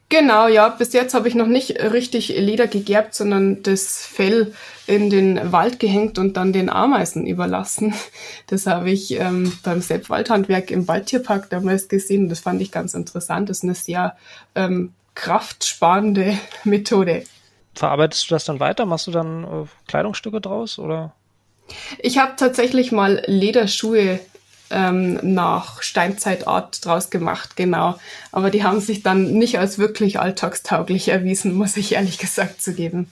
Genau, 0.08 0.48
ja. 0.48 0.68
Bis 0.68 0.92
jetzt 0.92 1.14
habe 1.14 1.28
ich 1.28 1.34
noch 1.34 1.46
nicht 1.46 1.80
richtig 1.80 2.28
Leder 2.28 2.66
gegerbt, 2.66 3.14
sondern 3.14 3.62
das 3.62 4.06
Fell 4.06 4.54
in 4.86 5.10
den 5.10 5.52
Wald 5.52 5.80
gehängt 5.80 6.18
und 6.18 6.36
dann 6.36 6.52
den 6.52 6.70
Ameisen 6.70 7.26
überlassen. 7.26 7.94
Das 8.46 8.66
habe 8.66 8.90
ich 8.90 9.18
ähm, 9.18 9.56
beim 9.62 9.80
Sepp 9.80 10.10
Waldhandwerk 10.10 10.70
im 10.70 10.86
Waldtierpark 10.86 11.48
damals 11.48 11.88
gesehen. 11.88 12.28
Das 12.28 12.40
fand 12.40 12.60
ich 12.60 12.70
ganz 12.70 12.92
interessant. 12.92 13.48
Das 13.48 13.58
ist 13.58 13.64
eine 13.64 13.74
sehr 13.74 14.16
ähm, 14.54 14.92
kraftsparende 15.14 16.38
Methode. 16.64 17.24
Verarbeitest 17.74 18.30
du 18.30 18.34
das 18.34 18.44
dann 18.44 18.60
weiter? 18.60 18.84
Machst 18.86 19.06
du 19.06 19.10
dann 19.10 19.44
äh, 19.44 19.66
Kleidungsstücke 19.88 20.40
draus 20.40 20.78
oder? 20.78 21.14
Ich 21.98 22.18
habe 22.18 22.34
tatsächlich 22.36 22.92
mal 22.92 23.22
Lederschuhe 23.26 24.20
ähm, 24.70 25.18
nach 25.22 25.82
Steinzeitart 25.82 26.84
draus 26.84 27.10
gemacht, 27.10 27.56
genau. 27.56 27.98
Aber 28.32 28.50
die 28.50 28.64
haben 28.64 28.80
sich 28.80 29.02
dann 29.02 29.32
nicht 29.32 29.58
als 29.58 29.78
wirklich 29.78 30.18
alltagstauglich 30.18 31.08
erwiesen, 31.08 31.54
muss 31.54 31.76
ich 31.76 31.94
ehrlich 31.94 32.18
gesagt 32.18 32.60
zugeben. 32.60 33.10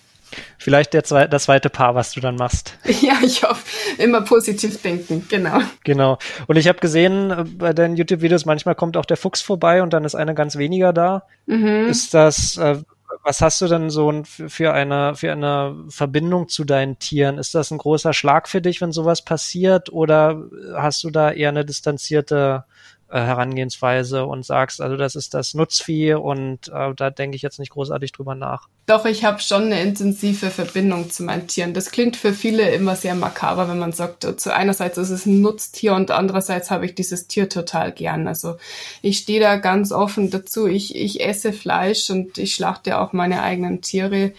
Vielleicht 0.59 0.95
der 0.95 1.05
zwe 1.05 1.29
das 1.29 1.45
zweite 1.45 1.71
Paar, 1.71 1.95
was 1.95 2.12
du 2.12 2.21
dann 2.21 2.37
machst. 2.37 2.79
Ja, 3.03 3.15
ich 3.23 3.43
hoffe, 3.43 3.65
immer 3.99 4.23
positiv 4.23 4.81
denken, 4.81 5.27
genau. 5.29 5.61
Genau. 5.85 6.19
Und 6.47 6.57
ich 6.57 6.69
habe 6.69 6.79
gesehen 6.79 7.31
äh, 7.31 7.45
bei 7.45 7.73
deinen 7.73 7.97
YouTube-Videos, 7.97 8.45
manchmal 8.45 8.75
kommt 8.75 8.97
auch 8.97 9.05
der 9.05 9.17
Fuchs 9.17 9.43
vorbei 9.43 9.83
und 9.83 9.93
dann 9.93 10.05
ist 10.05 10.15
einer 10.15 10.35
ganz 10.35 10.57
weniger 10.57 10.93
da. 10.93 11.25
Mhm. 11.47 11.87
Ist 11.88 12.15
das, 12.15 12.57
äh, 12.57 12.79
was 13.22 13.40
hast 13.40 13.61
du 13.61 13.68
denn 13.68 13.90
so 13.90 14.22
für 14.25 14.72
eine, 14.72 15.14
für 15.14 15.33
eine 15.33 15.85
Verbindung 15.88 16.48
zu 16.48 16.64
deinen 16.64 16.98
Tieren? 16.98 17.38
Ist 17.38 17.55
das 17.55 17.70
ein 17.70 17.79
großer 17.79 18.12
Schlag 18.12 18.48
für 18.48 18.61
dich, 18.61 18.81
wenn 18.81 18.92
sowas 18.92 19.22
passiert? 19.25 19.92
Oder 19.92 20.42
hast 20.75 21.05
du 21.05 21.11
da 21.11 21.31
eher 21.31 21.51
eine 21.51 21.64
distanzierte 21.64 22.64
äh, 23.12 23.20
Herangehensweise 23.20 24.25
und 24.25 24.44
sagst, 24.46 24.81
also 24.81 24.96
das 24.96 25.16
ist 25.16 25.35
das 25.35 25.53
Nutzvieh 25.53 26.14
und 26.14 26.68
äh, 26.68 26.94
da 26.96 27.11
denke 27.11 27.37
ich 27.37 27.42
jetzt 27.42 27.59
nicht 27.59 27.72
großartig 27.72 28.12
drüber 28.12 28.35
nach. 28.35 28.68
Doch, 28.87 29.05
ich 29.05 29.25
habe 29.25 29.38
schon 29.40 29.64
eine 29.64 29.83
intensive 29.83 30.48
Verbindung 30.51 31.11
zu 31.11 31.22
meinen 31.22 31.46
Tieren. 31.46 31.75
Das 31.75 31.90
klingt 31.90 32.16
für 32.16 32.33
viele 32.33 32.70
immer 32.70 32.96
sehr 32.96 33.14
makaber, 33.14 33.68
wenn 33.68 33.79
man 33.79 33.92
sagt, 33.92 34.40
zu 34.40 34.55
einerseits 34.55 34.96
ist 34.96 35.11
es 35.11 35.27
ein 35.27 35.42
Nutztier 35.42 35.94
und 35.94 36.11
andererseits 36.11 36.70
habe 36.70 36.87
ich 36.87 36.94
dieses 36.94 37.27
Tier 37.27 37.51
total 37.51 37.92
gern. 37.92 38.27
Also 38.27 38.57
ich 39.03 39.18
stehe 39.18 39.40
da 39.40 39.57
ganz 39.57 39.92
offen 39.92 40.31
dazu. 40.31 40.66
Ich, 40.66 40.96
ich 40.96 41.20
esse 41.22 41.53
Fleisch 41.53 42.09
und 42.09 42.38
ich 42.38 42.55
schlachte 42.55 42.98
auch 42.98 43.12
meine 43.12 43.42
eigenen 43.42 43.83
Tiere. 43.83 44.33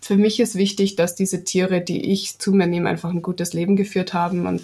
Für 0.00 0.16
mich 0.16 0.40
ist 0.40 0.54
wichtig, 0.54 0.96
dass 0.96 1.14
diese 1.14 1.44
Tiere, 1.44 1.82
die 1.82 2.10
ich 2.10 2.38
zu 2.38 2.52
mir 2.52 2.66
nehme, 2.66 2.88
einfach 2.88 3.10
ein 3.10 3.20
gutes 3.20 3.52
Leben 3.52 3.76
geführt 3.76 4.14
haben 4.14 4.46
und 4.46 4.62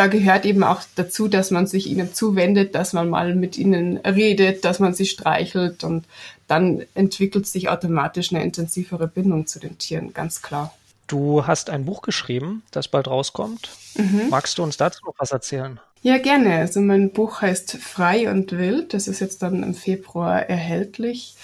da 0.00 0.06
gehört 0.06 0.46
eben 0.46 0.64
auch 0.64 0.80
dazu, 0.94 1.28
dass 1.28 1.50
man 1.50 1.66
sich 1.66 1.86
ihnen 1.86 2.14
zuwendet, 2.14 2.74
dass 2.74 2.94
man 2.94 3.10
mal 3.10 3.34
mit 3.34 3.58
ihnen 3.58 3.98
redet, 3.98 4.64
dass 4.64 4.78
man 4.78 4.94
sie 4.94 5.04
streichelt 5.04 5.84
und 5.84 6.06
dann 6.48 6.86
entwickelt 6.94 7.46
sich 7.46 7.68
automatisch 7.68 8.32
eine 8.32 8.42
intensivere 8.42 9.08
Bindung 9.08 9.46
zu 9.46 9.58
den 9.58 9.76
Tieren, 9.76 10.14
ganz 10.14 10.40
klar. 10.40 10.72
Du 11.06 11.46
hast 11.46 11.68
ein 11.68 11.84
Buch 11.84 12.00
geschrieben, 12.00 12.62
das 12.70 12.88
bald 12.88 13.08
rauskommt. 13.08 13.68
Mhm. 13.94 14.30
Magst 14.30 14.56
du 14.56 14.62
uns 14.62 14.78
dazu 14.78 15.04
noch 15.04 15.16
was 15.18 15.32
erzählen? 15.32 15.78
Ja, 16.00 16.16
gerne. 16.16 16.54
Also 16.54 16.80
mein 16.80 17.10
Buch 17.10 17.42
heißt 17.42 17.76
Frei 17.76 18.30
und 18.30 18.52
Wild. 18.52 18.94
Das 18.94 19.06
ist 19.06 19.20
jetzt 19.20 19.42
dann 19.42 19.62
im 19.62 19.74
Februar 19.74 20.48
erhältlich. 20.48 21.36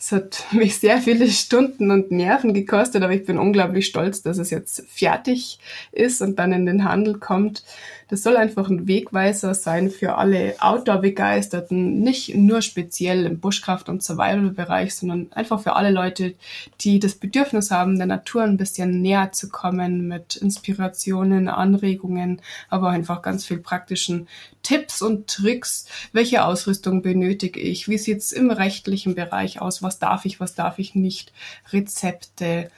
Es 0.00 0.12
hat 0.12 0.46
mich 0.50 0.78
sehr 0.78 1.00
viele 1.00 1.28
Stunden 1.28 1.90
und 1.90 2.10
Nerven 2.10 2.54
gekostet, 2.54 3.04
aber 3.04 3.12
ich 3.12 3.24
bin 3.24 3.38
unglaublich 3.38 3.86
stolz, 3.86 4.22
dass 4.22 4.38
es 4.38 4.50
jetzt 4.50 4.82
fertig 4.88 5.60
ist 5.92 6.22
und 6.22 6.38
dann 6.38 6.52
in 6.52 6.66
den 6.66 6.84
Handel 6.84 7.18
kommt. 7.18 7.62
Das 8.10 8.24
soll 8.24 8.36
einfach 8.36 8.68
ein 8.68 8.88
Wegweiser 8.88 9.54
sein 9.54 9.88
für 9.88 10.16
alle 10.16 10.56
Outdoor-Begeisterten, 10.58 12.00
nicht 12.00 12.34
nur 12.34 12.60
speziell 12.60 13.24
im 13.24 13.38
Bushcraft- 13.38 13.88
und 13.88 14.02
Survival-Bereich, 14.02 14.96
sondern 14.96 15.32
einfach 15.32 15.60
für 15.60 15.76
alle 15.76 15.92
Leute, 15.92 16.34
die 16.80 16.98
das 16.98 17.14
Bedürfnis 17.14 17.70
haben, 17.70 17.98
der 17.98 18.08
Natur 18.08 18.42
ein 18.42 18.56
bisschen 18.56 19.00
näher 19.00 19.30
zu 19.30 19.48
kommen 19.48 20.08
mit 20.08 20.34
Inspirationen, 20.34 21.46
Anregungen, 21.46 22.42
aber 22.68 22.88
einfach 22.88 23.22
ganz 23.22 23.46
viel 23.46 23.58
praktischen 23.58 24.26
Tipps 24.64 25.02
und 25.02 25.28
Tricks. 25.28 25.86
Welche 26.12 26.44
Ausrüstung 26.44 27.02
benötige 27.02 27.60
ich? 27.60 27.88
Wie 27.88 27.98
sieht's 27.98 28.32
im 28.32 28.50
rechtlichen 28.50 29.14
Bereich 29.14 29.62
aus? 29.62 29.84
Was 29.84 30.00
darf 30.00 30.24
ich, 30.24 30.40
was 30.40 30.56
darf 30.56 30.80
ich 30.80 30.96
nicht? 30.96 31.32
Rezepte, 31.72 32.70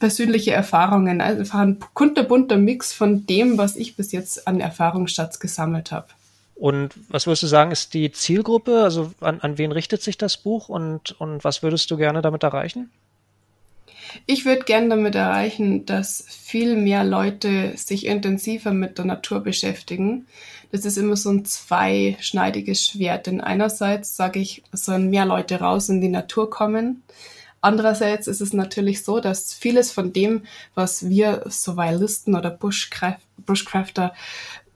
persönliche 0.00 0.52
Erfahrungen. 0.52 1.20
Also 1.20 1.40
einfach 1.40 1.60
ein 1.60 1.78
kunterbunter 1.94 2.56
Mix 2.56 2.92
von 2.92 3.26
dem, 3.26 3.58
was 3.58 3.76
ich 3.76 3.94
bis 3.94 4.10
jetzt 4.10 4.48
an 4.48 4.58
Erfahrungsschatz 4.58 5.38
gesammelt 5.38 5.92
habe. 5.92 6.08
Und 6.56 6.92
was 7.08 7.26
würdest 7.26 7.44
du 7.44 7.46
sagen, 7.46 7.70
ist 7.70 7.94
die 7.94 8.10
Zielgruppe? 8.10 8.82
Also 8.82 9.12
an, 9.20 9.40
an 9.40 9.56
wen 9.56 9.72
richtet 9.72 10.02
sich 10.02 10.18
das 10.18 10.36
Buch 10.36 10.68
und, 10.68 11.18
und 11.20 11.44
was 11.44 11.62
würdest 11.62 11.90
du 11.90 11.96
gerne 11.96 12.20
damit 12.20 12.42
erreichen? 12.42 12.90
Ich 14.26 14.44
würde 14.44 14.64
gerne 14.64 14.88
damit 14.88 15.14
erreichen, 15.14 15.86
dass 15.86 16.24
viel 16.28 16.76
mehr 16.76 17.04
Leute 17.04 17.72
sich 17.76 18.06
intensiver 18.06 18.72
mit 18.72 18.98
der 18.98 19.04
Natur 19.04 19.40
beschäftigen. 19.40 20.26
Das 20.72 20.84
ist 20.84 20.98
immer 20.98 21.16
so 21.16 21.30
ein 21.30 21.44
zweischneidiges 21.44 22.84
Schwert. 22.84 23.26
Denn 23.26 23.40
einerseits 23.40 24.16
sage 24.16 24.40
ich, 24.40 24.62
sollen 24.72 25.10
mehr 25.10 25.26
Leute 25.26 25.60
raus 25.60 25.88
in 25.88 26.00
die 26.00 26.08
Natur 26.08 26.50
kommen. 26.50 27.02
Andererseits 27.60 28.26
ist 28.26 28.40
es 28.40 28.52
natürlich 28.52 29.04
so, 29.04 29.20
dass 29.20 29.52
vieles 29.52 29.92
von 29.92 30.12
dem, 30.12 30.42
was 30.74 31.08
wir 31.08 31.44
Survivalisten 31.48 32.34
oder 32.34 32.50
Bushcrafter 32.50 34.14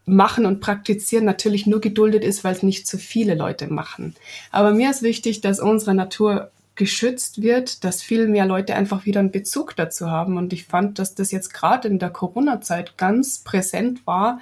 machen 0.07 0.44
und 0.44 0.61
praktizieren, 0.61 1.25
natürlich 1.25 1.66
nur 1.66 1.81
geduldet 1.81 2.25
ist, 2.25 2.44
weil 2.44 2.55
es 2.55 2.62
nicht 2.62 2.87
zu 2.87 2.99
viele 2.99 3.35
Leute 3.35 3.68
machen. 3.68 4.14
Aber 4.51 4.73
mir 4.73 4.90
ist 4.90 5.03
wichtig, 5.03 5.40
dass 5.40 5.61
unsere 5.61 5.94
Natur 5.94 6.51
geschützt 6.77 7.40
wird, 7.40 7.85
dass 7.85 8.03
viel 8.03 8.27
mehr 8.29 8.47
Leute 8.47 8.75
einfach 8.75 9.07
wieder 9.07 9.20
einen 9.20 9.31
Bezug 9.31 9.77
dazu 9.77 10.11
haben. 10.11 10.37
Und 10.37 10.53
ich 10.53 10.64
fand, 10.64 10.99
dass 10.99 11.14
das 11.14 11.31
jetzt 11.31 11.55
gerade 11.55 11.88
in 11.88 11.99
der 11.99 12.11
Corona-Zeit 12.11 12.99
ganz 12.99 13.38
präsent 13.38 14.07
war, 14.07 14.40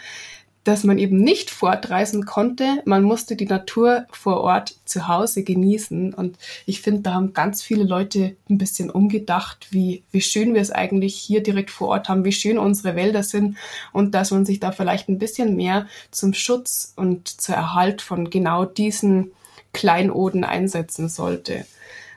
dass 0.64 0.84
man 0.84 0.98
eben 0.98 1.18
nicht 1.18 1.50
fortreisen 1.50 2.24
konnte. 2.24 2.82
Man 2.84 3.02
musste 3.02 3.34
die 3.34 3.46
Natur 3.46 4.06
vor 4.12 4.40
Ort 4.42 4.76
zu 4.84 5.08
Hause 5.08 5.42
genießen. 5.42 6.14
Und 6.14 6.38
ich 6.66 6.82
finde, 6.82 7.02
da 7.02 7.14
haben 7.14 7.32
ganz 7.32 7.62
viele 7.62 7.84
Leute 7.84 8.36
ein 8.48 8.58
bisschen 8.58 8.88
umgedacht, 8.88 9.68
wie, 9.70 10.04
wie 10.12 10.20
schön 10.20 10.54
wir 10.54 10.60
es 10.60 10.70
eigentlich 10.70 11.16
hier 11.16 11.42
direkt 11.42 11.70
vor 11.70 11.88
Ort 11.88 12.08
haben, 12.08 12.24
wie 12.24 12.32
schön 12.32 12.58
unsere 12.58 12.94
Wälder 12.94 13.22
sind 13.22 13.56
und 13.92 14.14
dass 14.14 14.30
man 14.30 14.46
sich 14.46 14.60
da 14.60 14.70
vielleicht 14.70 15.08
ein 15.08 15.18
bisschen 15.18 15.56
mehr 15.56 15.86
zum 16.10 16.32
Schutz 16.32 16.92
und 16.96 17.28
zur 17.28 17.56
Erhalt 17.56 18.00
von 18.00 18.30
genau 18.30 18.64
diesen 18.64 19.32
Kleinoden 19.72 20.44
einsetzen 20.44 21.08
sollte. 21.08 21.64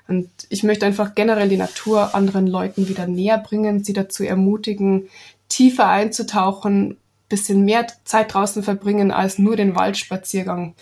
Und 0.07 0.29
ich 0.49 0.61
möchte 0.61 0.85
einfach 0.85 1.15
generell 1.15 1.49
die 1.49 1.57
Natur 1.57 2.13
anderen 2.13 2.45
Leuten 2.45 2.87
wieder 2.87 3.07
näher 3.07 3.39
bringen, 3.39 3.83
sie 3.83 3.93
dazu 3.93 4.23
ermutigen, 4.23 5.09
tiefer 5.49 5.87
einzutauchen, 5.87 6.97
bisschen 7.35 7.65
mehr 7.65 7.85
Zeit 8.05 8.33
draußen 8.33 8.63
verbringen 8.63 9.11
als 9.11 9.37
nur 9.39 9.57
den 9.57 9.75
Waldspaziergang. 9.75 10.73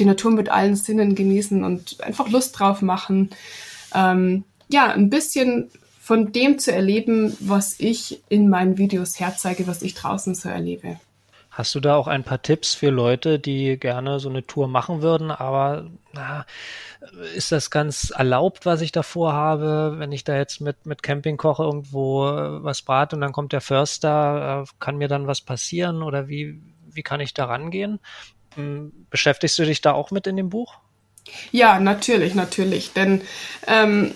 Die 0.00 0.04
Natur 0.04 0.32
mit 0.32 0.48
allen 0.48 0.74
Sinnen 0.74 1.14
genießen 1.14 1.62
und 1.62 2.00
einfach 2.00 2.28
Lust 2.28 2.58
drauf 2.58 2.82
machen. 2.82 3.30
Ähm, 3.94 4.42
ja, 4.68 4.90
ein 4.90 5.10
bisschen 5.10 5.70
von 6.00 6.32
dem 6.32 6.58
zu 6.58 6.72
erleben, 6.72 7.36
was 7.38 7.76
ich 7.78 8.22
in 8.28 8.48
meinen 8.48 8.78
Videos 8.78 9.20
herzeige, 9.20 9.68
was 9.68 9.82
ich 9.82 9.94
draußen 9.94 10.34
so 10.34 10.48
erlebe. 10.48 10.98
Hast 11.52 11.74
du 11.74 11.80
da 11.80 11.96
auch 11.96 12.06
ein 12.06 12.24
paar 12.24 12.40
Tipps 12.40 12.72
für 12.72 12.88
Leute, 12.88 13.38
die 13.38 13.78
gerne 13.78 14.18
so 14.20 14.30
eine 14.30 14.46
Tour 14.46 14.68
machen 14.68 15.02
würden, 15.02 15.30
aber 15.30 15.90
na, 16.14 16.46
ist 17.34 17.52
das 17.52 17.70
ganz 17.70 18.08
erlaubt, 18.08 18.64
was 18.64 18.80
ich 18.80 18.90
da 18.90 19.02
vorhabe, 19.02 19.96
wenn 19.98 20.12
ich 20.12 20.24
da 20.24 20.34
jetzt 20.34 20.62
mit, 20.62 20.86
mit 20.86 21.02
Campingkoche 21.02 21.62
irgendwo 21.62 22.26
äh, 22.26 22.64
was 22.64 22.80
brate 22.80 23.16
und 23.16 23.20
dann 23.20 23.32
kommt 23.32 23.52
der 23.52 23.60
Förster, 23.60 24.64
äh, 24.64 24.72
kann 24.80 24.96
mir 24.96 25.08
dann 25.08 25.26
was 25.26 25.42
passieren 25.42 26.02
oder 26.02 26.26
wie, 26.26 26.58
wie 26.90 27.02
kann 27.02 27.20
ich 27.20 27.34
da 27.34 27.44
rangehen? 27.44 28.00
Hm, 28.54 29.06
beschäftigst 29.10 29.58
du 29.58 29.66
dich 29.66 29.82
da 29.82 29.92
auch 29.92 30.10
mit 30.10 30.26
in 30.26 30.36
dem 30.36 30.48
Buch? 30.48 30.78
Ja, 31.50 31.78
natürlich, 31.78 32.34
natürlich, 32.34 32.94
denn 32.94 33.20
ähm, 33.66 34.14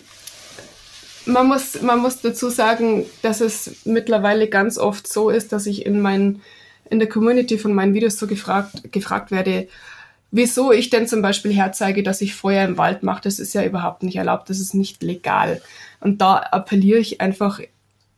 man 1.27 1.49
muss, 1.49 1.83
man 1.83 1.99
muss 1.99 2.23
dazu 2.23 2.49
sagen, 2.49 3.05
dass 3.21 3.43
es 3.43 3.85
mittlerweile 3.85 4.49
ganz 4.49 4.79
oft 4.79 5.07
so 5.07 5.29
ist, 5.29 5.53
dass 5.53 5.67
ich 5.67 5.85
in 5.85 6.01
meinen 6.01 6.41
in 6.91 6.99
der 6.99 7.09
Community 7.09 7.59
von 7.59 7.73
meinen 7.73 7.95
Videos 7.95 8.19
so 8.19 8.27
gefragt, 8.27 8.93
gefragt 8.93 9.31
werde, 9.31 9.69
wieso 10.31 10.73
ich 10.73 10.91
denn 10.91 11.07
zum 11.07 11.23
Beispiel 11.23 11.53
herzeige, 11.53 12.03
dass 12.03 12.21
ich 12.21 12.35
Feuer 12.35 12.65
im 12.65 12.79
Wald 12.79 13.03
mache. 13.03 13.23
Das 13.23 13.39
ist 13.39 13.55
ja 13.55 13.65
überhaupt 13.65 14.03
nicht 14.03 14.17
erlaubt, 14.17 14.51
das 14.51 14.61
ist 14.61 14.75
nicht 14.75 15.03
legal. 15.03 15.63
Und 16.01 16.21
da 16.21 16.37
appelliere 16.37 16.99
ich 16.99 17.21
einfach 17.21 17.61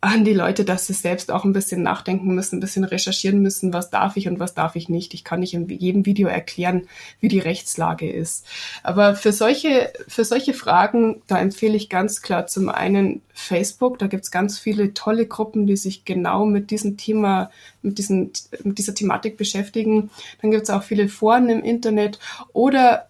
an 0.00 0.24
die 0.24 0.32
Leute, 0.32 0.64
dass 0.64 0.86
sie 0.86 0.92
selbst 0.92 1.32
auch 1.32 1.44
ein 1.44 1.52
bisschen 1.52 1.82
nachdenken 1.82 2.32
müssen, 2.32 2.56
ein 2.56 2.60
bisschen 2.60 2.84
recherchieren 2.84 3.40
müssen, 3.40 3.72
was 3.72 3.90
darf 3.90 4.16
ich 4.16 4.28
und 4.28 4.38
was 4.38 4.54
darf 4.54 4.76
ich 4.76 4.88
nicht. 4.88 5.12
Ich 5.12 5.24
kann 5.24 5.40
nicht 5.40 5.54
in 5.54 5.68
jedem 5.68 6.06
Video 6.06 6.28
erklären, 6.28 6.86
wie 7.18 7.26
die 7.26 7.40
Rechtslage 7.40 8.10
ist. 8.10 8.46
Aber 8.84 9.16
für 9.16 9.32
solche, 9.32 9.92
für 10.06 10.24
solche 10.24 10.54
Fragen, 10.54 11.20
da 11.26 11.38
empfehle 11.38 11.76
ich 11.76 11.88
ganz 11.88 12.22
klar 12.22 12.46
zum 12.46 12.68
einen 12.68 13.22
Facebook. 13.34 13.98
Da 13.98 14.06
gibt's 14.06 14.30
ganz 14.30 14.58
viele 14.60 14.94
tolle 14.94 15.26
Gruppen, 15.26 15.66
die 15.66 15.76
sich 15.76 16.04
genau 16.04 16.46
mit 16.46 16.70
diesem 16.70 16.96
Thema, 16.96 17.50
mit, 17.82 17.98
diesen, 17.98 18.30
mit 18.62 18.78
dieser 18.78 18.94
Thematik 18.94 19.36
beschäftigen. 19.36 20.10
Dann 20.40 20.52
gibt's 20.52 20.70
auch 20.70 20.84
viele 20.84 21.08
Foren 21.08 21.48
im 21.48 21.64
Internet 21.64 22.20
oder 22.52 23.08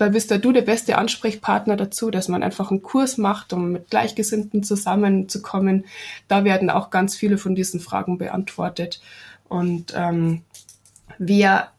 da 0.00 0.08
bist 0.08 0.30
da 0.30 0.38
du 0.38 0.50
der 0.50 0.62
beste 0.62 0.96
Ansprechpartner 0.96 1.76
dazu, 1.76 2.10
dass 2.10 2.28
man 2.28 2.42
einfach 2.42 2.70
einen 2.70 2.80
Kurs 2.80 3.18
macht, 3.18 3.52
um 3.52 3.70
mit 3.70 3.90
Gleichgesinnten 3.90 4.62
zusammenzukommen. 4.62 5.84
Da 6.26 6.42
werden 6.42 6.70
auch 6.70 6.88
ganz 6.88 7.16
viele 7.16 7.36
von 7.36 7.54
diesen 7.54 7.80
Fragen 7.80 8.16
beantwortet. 8.16 9.02
Und 9.46 9.92
ähm, 9.94 10.40
wer 11.18 11.72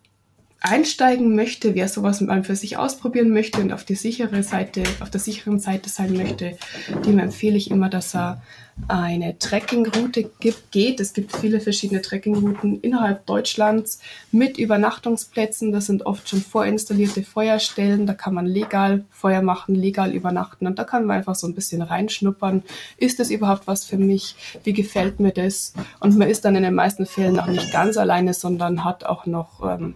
einsteigen 0.59 1.35
möchte, 1.35 1.73
wer 1.73 1.87
sowas 1.87 2.21
mal 2.21 2.43
für 2.43 2.55
sich 2.55 2.77
ausprobieren 2.77 3.31
möchte 3.31 3.59
und 3.59 3.73
auf 3.73 3.85
die 3.85 3.95
sichere 3.95 4.43
Seite, 4.43 4.83
auf 4.99 5.09
der 5.09 5.19
sicheren 5.19 5.59
Seite 5.59 5.89
sein 5.89 6.13
möchte, 6.13 6.59
dem 7.03 7.17
empfehle 7.17 7.57
ich 7.57 7.71
immer, 7.71 7.89
dass 7.89 8.13
er 8.13 8.43
eine 8.87 9.37
Trekkingroute 9.39 10.29
gibt, 10.39 10.71
geht. 10.71 10.99
Es 10.99 11.13
gibt 11.13 11.35
viele 11.35 11.59
verschiedene 11.59 12.01
Trekkingrouten 12.01 12.81
innerhalb 12.81 13.25
Deutschlands 13.25 13.99
mit 14.31 14.57
Übernachtungsplätzen. 14.57 15.71
Das 15.71 15.85
sind 15.85 16.05
oft 16.05 16.27
schon 16.27 16.41
vorinstallierte 16.41 17.23
Feuerstellen. 17.23 18.05
Da 18.05 18.13
kann 18.13 18.33
man 18.33 18.45
legal 18.45 19.05
Feuer 19.09 19.41
machen, 19.41 19.75
legal 19.75 20.13
übernachten 20.13 20.67
und 20.67 20.79
da 20.79 20.83
kann 20.83 21.05
man 21.05 21.17
einfach 21.17 21.35
so 21.35 21.47
ein 21.47 21.55
bisschen 21.55 21.81
reinschnuppern. 21.81 22.63
Ist 22.97 23.19
das 23.19 23.29
überhaupt 23.29 23.67
was 23.67 23.85
für 23.85 23.97
mich? 23.97 24.35
Wie 24.63 24.73
gefällt 24.73 25.19
mir 25.19 25.31
das? 25.31 25.73
Und 25.99 26.17
man 26.17 26.29
ist 26.29 26.45
dann 26.45 26.55
in 26.55 26.63
den 26.63 26.75
meisten 26.75 27.05
Fällen 27.05 27.39
auch 27.39 27.47
nicht 27.47 27.71
ganz 27.71 27.97
alleine, 27.97 28.33
sondern 28.33 28.83
hat 28.83 29.03
auch 29.03 29.25
noch 29.25 29.61
ähm, 29.63 29.95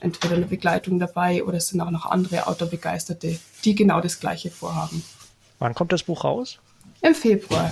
entweder 0.00 0.36
eine 0.36 0.46
Begleitung 0.46 0.98
dabei 0.98 1.44
oder 1.44 1.58
es 1.58 1.68
sind 1.68 1.80
auch 1.80 1.90
noch 1.90 2.06
andere 2.06 2.46
Outdoor-Begeisterte, 2.46 3.38
die 3.64 3.74
genau 3.74 4.00
das 4.00 4.20
Gleiche 4.20 4.50
vorhaben. 4.50 5.02
Wann 5.58 5.74
kommt 5.74 5.92
das 5.92 6.02
Buch 6.02 6.24
raus? 6.24 6.58
Im 7.02 7.14
Februar. 7.14 7.70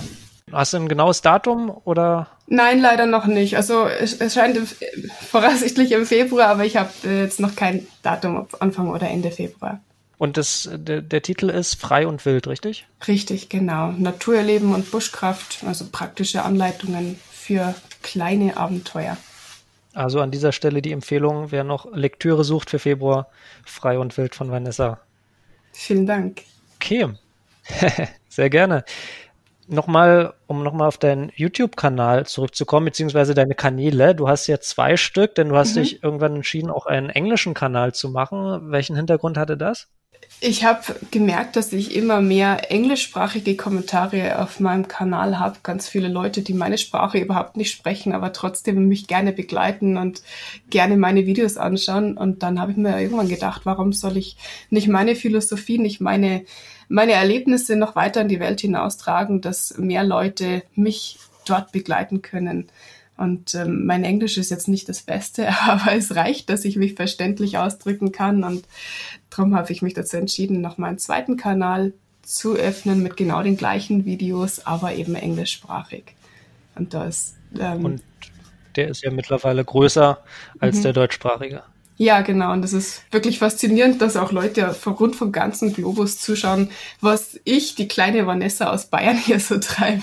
Hast 0.51 0.73
du 0.73 0.77
ein 0.77 0.89
genaues 0.89 1.21
Datum 1.21 1.69
oder? 1.85 2.27
Nein, 2.47 2.79
leider 2.79 3.05
noch 3.05 3.25
nicht. 3.25 3.55
Also 3.57 3.85
es, 3.85 4.19
es 4.19 4.33
scheint 4.33 4.57
im, 4.57 4.67
voraussichtlich 5.29 5.91
im 5.91 6.05
Februar, 6.05 6.47
aber 6.47 6.65
ich 6.65 6.77
habe 6.77 6.91
äh, 7.05 7.23
jetzt 7.23 7.39
noch 7.39 7.55
kein 7.55 7.87
Datum, 8.03 8.37
ob 8.37 8.61
Anfang 8.61 8.89
oder 8.89 9.09
Ende 9.09 9.31
Februar. 9.31 9.79
Und 10.17 10.37
das, 10.37 10.69
der, 10.71 11.01
der 11.01 11.23
Titel 11.23 11.49
ist 11.49 11.81
Frei 11.81 12.05
und 12.05 12.23
Wild, 12.25 12.47
richtig? 12.47 12.85
Richtig, 13.07 13.49
genau. 13.49 13.91
Naturerleben 13.91 14.75
und 14.75 14.91
Buschkraft, 14.91 15.63
also 15.65 15.85
praktische 15.91 16.43
Anleitungen 16.43 17.19
für 17.31 17.73
kleine 18.03 18.55
Abenteuer. 18.55 19.17
Also 19.93 20.21
an 20.21 20.31
dieser 20.31 20.51
Stelle 20.51 20.81
die 20.81 20.91
Empfehlung, 20.91 21.51
wer 21.51 21.63
noch 21.63 21.91
Lektüre 21.93 22.43
sucht 22.43 22.69
für 22.69 22.79
Februar, 22.79 23.29
Frei 23.65 23.97
und 23.97 24.15
Wild 24.17 24.35
von 24.35 24.51
Vanessa. 24.51 24.99
Vielen 25.73 26.05
Dank. 26.05 26.43
Okay, 26.75 27.07
sehr 28.29 28.49
gerne. 28.49 28.85
Nochmal, 29.71 30.33
um 30.47 30.63
nochmal 30.63 30.89
auf 30.89 30.97
deinen 30.97 31.31
YouTube-Kanal 31.33 32.25
zurückzukommen, 32.25 32.87
beziehungsweise 32.87 33.33
deine 33.33 33.55
Kanäle. 33.55 34.13
Du 34.13 34.27
hast 34.27 34.47
ja 34.47 34.59
zwei 34.59 34.97
Stück, 34.97 35.33
denn 35.35 35.47
du 35.47 35.55
hast 35.55 35.75
mhm. 35.75 35.79
dich 35.79 36.03
irgendwann 36.03 36.35
entschieden, 36.35 36.69
auch 36.69 36.87
einen 36.87 37.09
englischen 37.09 37.53
Kanal 37.53 37.93
zu 37.93 38.09
machen. 38.09 38.71
Welchen 38.71 38.97
Hintergrund 38.97 39.37
hatte 39.37 39.55
das? 39.55 39.87
Ich 40.39 40.65
habe 40.65 40.81
gemerkt, 41.11 41.55
dass 41.55 41.71
ich 41.71 41.95
immer 41.95 42.19
mehr 42.19 42.71
englischsprachige 42.71 43.55
Kommentare 43.55 44.39
auf 44.39 44.59
meinem 44.59 44.87
Kanal 44.87 45.39
habe. 45.39 45.59
Ganz 45.61 45.87
viele 45.87 46.07
Leute, 46.07 46.41
die 46.41 46.53
meine 46.53 46.77
Sprache 46.77 47.19
überhaupt 47.19 47.57
nicht 47.57 47.71
sprechen, 47.71 48.13
aber 48.13 48.33
trotzdem 48.33 48.87
mich 48.87 49.07
gerne 49.07 49.33
begleiten 49.33 49.97
und 49.97 50.23
gerne 50.69 50.97
meine 50.97 51.25
Videos 51.27 51.57
anschauen. 51.57 52.17
Und 52.17 52.43
dann 52.43 52.59
habe 52.59 52.71
ich 52.71 52.77
mir 52.77 52.99
irgendwann 52.99 53.29
gedacht, 53.29 53.61
warum 53.65 53.93
soll 53.93 54.17
ich 54.17 54.35
nicht 54.69 54.87
meine 54.87 55.15
Philosophie, 55.15 55.77
nicht 55.77 56.01
meine, 56.01 56.43
meine 56.91 57.13
Erlebnisse 57.13 57.75
noch 57.75 57.95
weiter 57.95 58.21
in 58.21 58.27
die 58.27 58.39
Welt 58.39 58.61
hinaustragen, 58.61 59.41
dass 59.41 59.77
mehr 59.77 60.03
Leute 60.03 60.63
mich 60.75 61.17
dort 61.45 61.71
begleiten 61.71 62.21
können. 62.21 62.67
Und 63.17 63.55
ähm, 63.55 63.85
mein 63.85 64.03
Englisch 64.03 64.37
ist 64.37 64.51
jetzt 64.51 64.67
nicht 64.67 64.89
das 64.89 65.01
Beste, 65.01 65.49
aber 65.61 65.93
es 65.93 66.15
reicht, 66.15 66.49
dass 66.49 66.65
ich 66.65 66.75
mich 66.75 66.95
verständlich 66.95 67.57
ausdrücken 67.57 68.11
kann. 68.11 68.43
Und 68.43 68.65
darum 69.29 69.55
habe 69.55 69.71
ich 69.71 69.81
mich 69.81 69.93
dazu 69.93 70.17
entschieden, 70.17 70.61
noch 70.61 70.77
meinen 70.77 70.97
zweiten 70.97 71.37
Kanal 71.37 71.93
zu 72.23 72.55
öffnen 72.55 73.01
mit 73.01 73.17
genau 73.17 73.41
den 73.41 73.57
gleichen 73.57 74.05
Videos, 74.05 74.65
aber 74.65 74.93
eben 74.93 75.15
englischsprachig. 75.15 76.03
Und 76.75 76.93
da 76.93 77.05
ist. 77.05 77.35
Ähm, 77.57 77.85
Und 77.85 78.03
der 78.75 78.89
ist 78.89 79.03
ja 79.03 79.11
mittlerweile 79.11 79.63
größer 79.63 80.19
als 80.59 80.77
mhm. 80.77 80.83
der 80.83 80.93
deutschsprachige. 80.93 81.63
Ja, 82.01 82.21
genau. 82.21 82.51
Und 82.51 82.63
das 82.63 82.73
ist 82.73 83.03
wirklich 83.11 83.37
faszinierend, 83.37 84.01
dass 84.01 84.17
auch 84.17 84.31
Leute 84.31 84.73
von 84.73 84.93
rund 84.93 85.15
vom 85.15 85.31
ganzen 85.31 85.71
Globus 85.71 86.19
zuschauen, 86.19 86.71
was 86.99 87.39
ich, 87.43 87.75
die 87.75 87.87
kleine 87.87 88.25
Vanessa 88.25 88.71
aus 88.71 88.87
Bayern, 88.87 89.19
hier 89.19 89.39
so 89.39 89.59
treibe. 89.59 90.01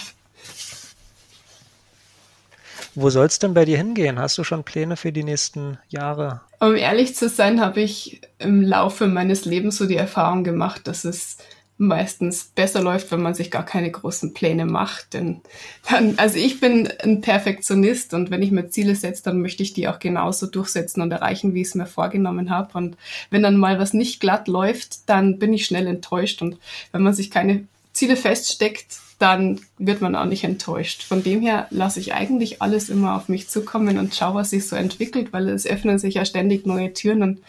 Wo 2.94 3.10
soll 3.10 3.26
es 3.26 3.40
denn 3.40 3.52
bei 3.52 3.64
dir 3.64 3.78
hingehen? 3.78 4.20
Hast 4.20 4.38
du 4.38 4.44
schon 4.44 4.62
Pläne 4.62 4.96
für 4.96 5.10
die 5.10 5.24
nächsten 5.24 5.78
Jahre? 5.88 6.42
Um 6.60 6.76
ehrlich 6.76 7.16
zu 7.16 7.28
sein, 7.28 7.60
habe 7.60 7.80
ich 7.80 8.20
im 8.38 8.62
Laufe 8.62 9.08
meines 9.08 9.44
Lebens 9.44 9.76
so 9.76 9.86
die 9.86 9.96
Erfahrung 9.96 10.44
gemacht, 10.44 10.86
dass 10.86 11.04
es 11.04 11.38
meistens 11.78 12.50
besser 12.54 12.82
läuft, 12.82 13.10
wenn 13.12 13.22
man 13.22 13.34
sich 13.34 13.50
gar 13.50 13.64
keine 13.64 13.90
großen 13.90 14.34
Pläne 14.34 14.66
macht. 14.66 15.14
Denn 15.14 15.40
dann, 15.88 16.14
also 16.18 16.36
ich 16.36 16.60
bin 16.60 16.88
ein 17.02 17.20
Perfektionist 17.20 18.14
und 18.14 18.30
wenn 18.30 18.42
ich 18.42 18.50
mir 18.50 18.68
Ziele 18.68 18.96
setze, 18.96 19.22
dann 19.22 19.40
möchte 19.40 19.62
ich 19.62 19.72
die 19.72 19.88
auch 19.88 20.00
genauso 20.00 20.46
durchsetzen 20.46 21.00
und 21.00 21.12
erreichen, 21.12 21.54
wie 21.54 21.62
ich 21.62 21.68
es 21.68 21.74
mir 21.76 21.86
vorgenommen 21.86 22.50
habe. 22.50 22.76
Und 22.76 22.96
wenn 23.30 23.42
dann 23.42 23.56
mal 23.56 23.78
was 23.78 23.94
nicht 23.94 24.20
glatt 24.20 24.48
läuft, 24.48 25.08
dann 25.08 25.38
bin 25.38 25.52
ich 25.52 25.66
schnell 25.66 25.86
enttäuscht. 25.86 26.42
Und 26.42 26.58
wenn 26.90 27.02
man 27.02 27.14
sich 27.14 27.30
keine 27.30 27.64
Ziele 27.92 28.16
feststeckt, 28.16 28.98
dann 29.18 29.60
wird 29.78 30.00
man 30.00 30.14
auch 30.14 30.24
nicht 30.24 30.44
enttäuscht. 30.44 31.02
Von 31.02 31.22
dem 31.22 31.40
her 31.40 31.66
lasse 31.70 32.00
ich 32.00 32.14
eigentlich 32.14 32.60
alles 32.62 32.88
immer 32.88 33.16
auf 33.16 33.28
mich 33.28 33.48
zukommen 33.48 33.98
und 33.98 34.14
schaue, 34.14 34.34
was 34.34 34.50
sich 34.50 34.66
so 34.66 34.76
entwickelt, 34.76 35.32
weil 35.32 35.48
es 35.48 35.66
öffnen 35.66 35.98
sich 35.98 36.14
ja 36.14 36.24
ständig 36.24 36.66
neue 36.66 36.92
Türen 36.92 37.22
und 37.22 37.40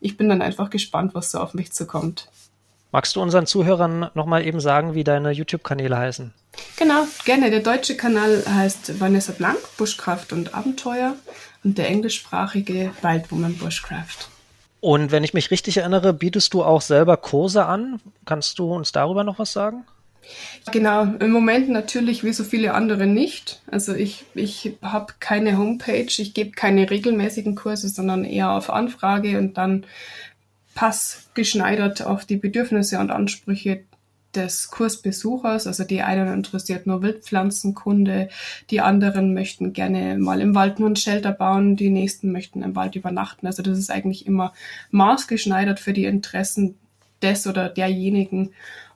ich 0.00 0.16
bin 0.16 0.28
dann 0.28 0.42
einfach 0.42 0.70
gespannt, 0.70 1.14
was 1.14 1.32
so 1.32 1.38
auf 1.38 1.54
mich 1.54 1.72
zukommt. 1.72 2.28
Magst 2.90 3.14
du 3.16 3.20
unseren 3.20 3.46
Zuhörern 3.46 4.10
nochmal 4.14 4.46
eben 4.46 4.60
sagen, 4.60 4.94
wie 4.94 5.04
deine 5.04 5.30
YouTube-Kanäle 5.30 5.98
heißen? 5.98 6.32
Genau, 6.76 7.04
gerne. 7.26 7.50
Der 7.50 7.60
deutsche 7.60 7.96
Kanal 7.96 8.42
heißt 8.48 8.98
Vanessa 8.98 9.32
Blank, 9.32 9.58
Bushcraft 9.76 10.32
und 10.32 10.54
Abenteuer 10.54 11.14
und 11.64 11.76
der 11.76 11.88
englischsprachige 11.88 12.92
Wildwoman 13.02 13.56
Bushcraft. 13.58 14.28
Und 14.80 15.10
wenn 15.10 15.22
ich 15.22 15.34
mich 15.34 15.50
richtig 15.50 15.76
erinnere, 15.76 16.14
bietest 16.14 16.54
du 16.54 16.64
auch 16.64 16.80
selber 16.80 17.18
Kurse 17.18 17.66
an. 17.66 18.00
Kannst 18.24 18.58
du 18.58 18.72
uns 18.72 18.92
darüber 18.92 19.22
noch 19.22 19.38
was 19.38 19.52
sagen? 19.52 19.84
Genau, 20.72 21.04
im 21.04 21.30
Moment 21.30 21.70
natürlich 21.70 22.22
wie 22.22 22.32
so 22.32 22.44
viele 22.44 22.74
andere 22.74 23.06
nicht. 23.06 23.62
Also 23.70 23.94
ich, 23.94 24.24
ich 24.34 24.76
habe 24.82 25.14
keine 25.20 25.56
Homepage, 25.56 26.08
ich 26.18 26.34
gebe 26.34 26.50
keine 26.50 26.90
regelmäßigen 26.90 27.54
Kurse, 27.54 27.88
sondern 27.88 28.24
eher 28.24 28.50
auf 28.50 28.70
Anfrage 28.70 29.38
und 29.38 29.56
dann 29.56 29.86
passgeschneidert 30.78 32.06
auf 32.06 32.24
die 32.24 32.36
Bedürfnisse 32.36 33.00
und 33.00 33.10
Ansprüche 33.10 33.82
des 34.32 34.70
Kursbesuchers. 34.70 35.66
Also 35.66 35.82
die 35.82 36.02
einen 36.02 36.32
interessiert 36.32 36.86
nur 36.86 37.02
Wildpflanzenkunde, 37.02 38.28
die 38.70 38.80
anderen 38.80 39.34
möchten 39.34 39.72
gerne 39.72 40.18
mal 40.18 40.40
im 40.40 40.54
Wald 40.54 40.78
nur 40.78 40.88
ein 40.88 40.94
Shelter 40.94 41.32
bauen, 41.32 41.74
die 41.74 41.90
nächsten 41.90 42.30
möchten 42.30 42.62
im 42.62 42.76
Wald 42.76 42.94
übernachten. 42.94 43.48
Also 43.48 43.60
das 43.60 43.76
ist 43.76 43.90
eigentlich 43.90 44.24
immer 44.24 44.52
maßgeschneidert 44.92 45.80
für 45.80 45.92
die 45.92 46.04
Interessen 46.04 46.78
des 47.22 47.48
oder 47.48 47.68
derjenigen 47.70 48.52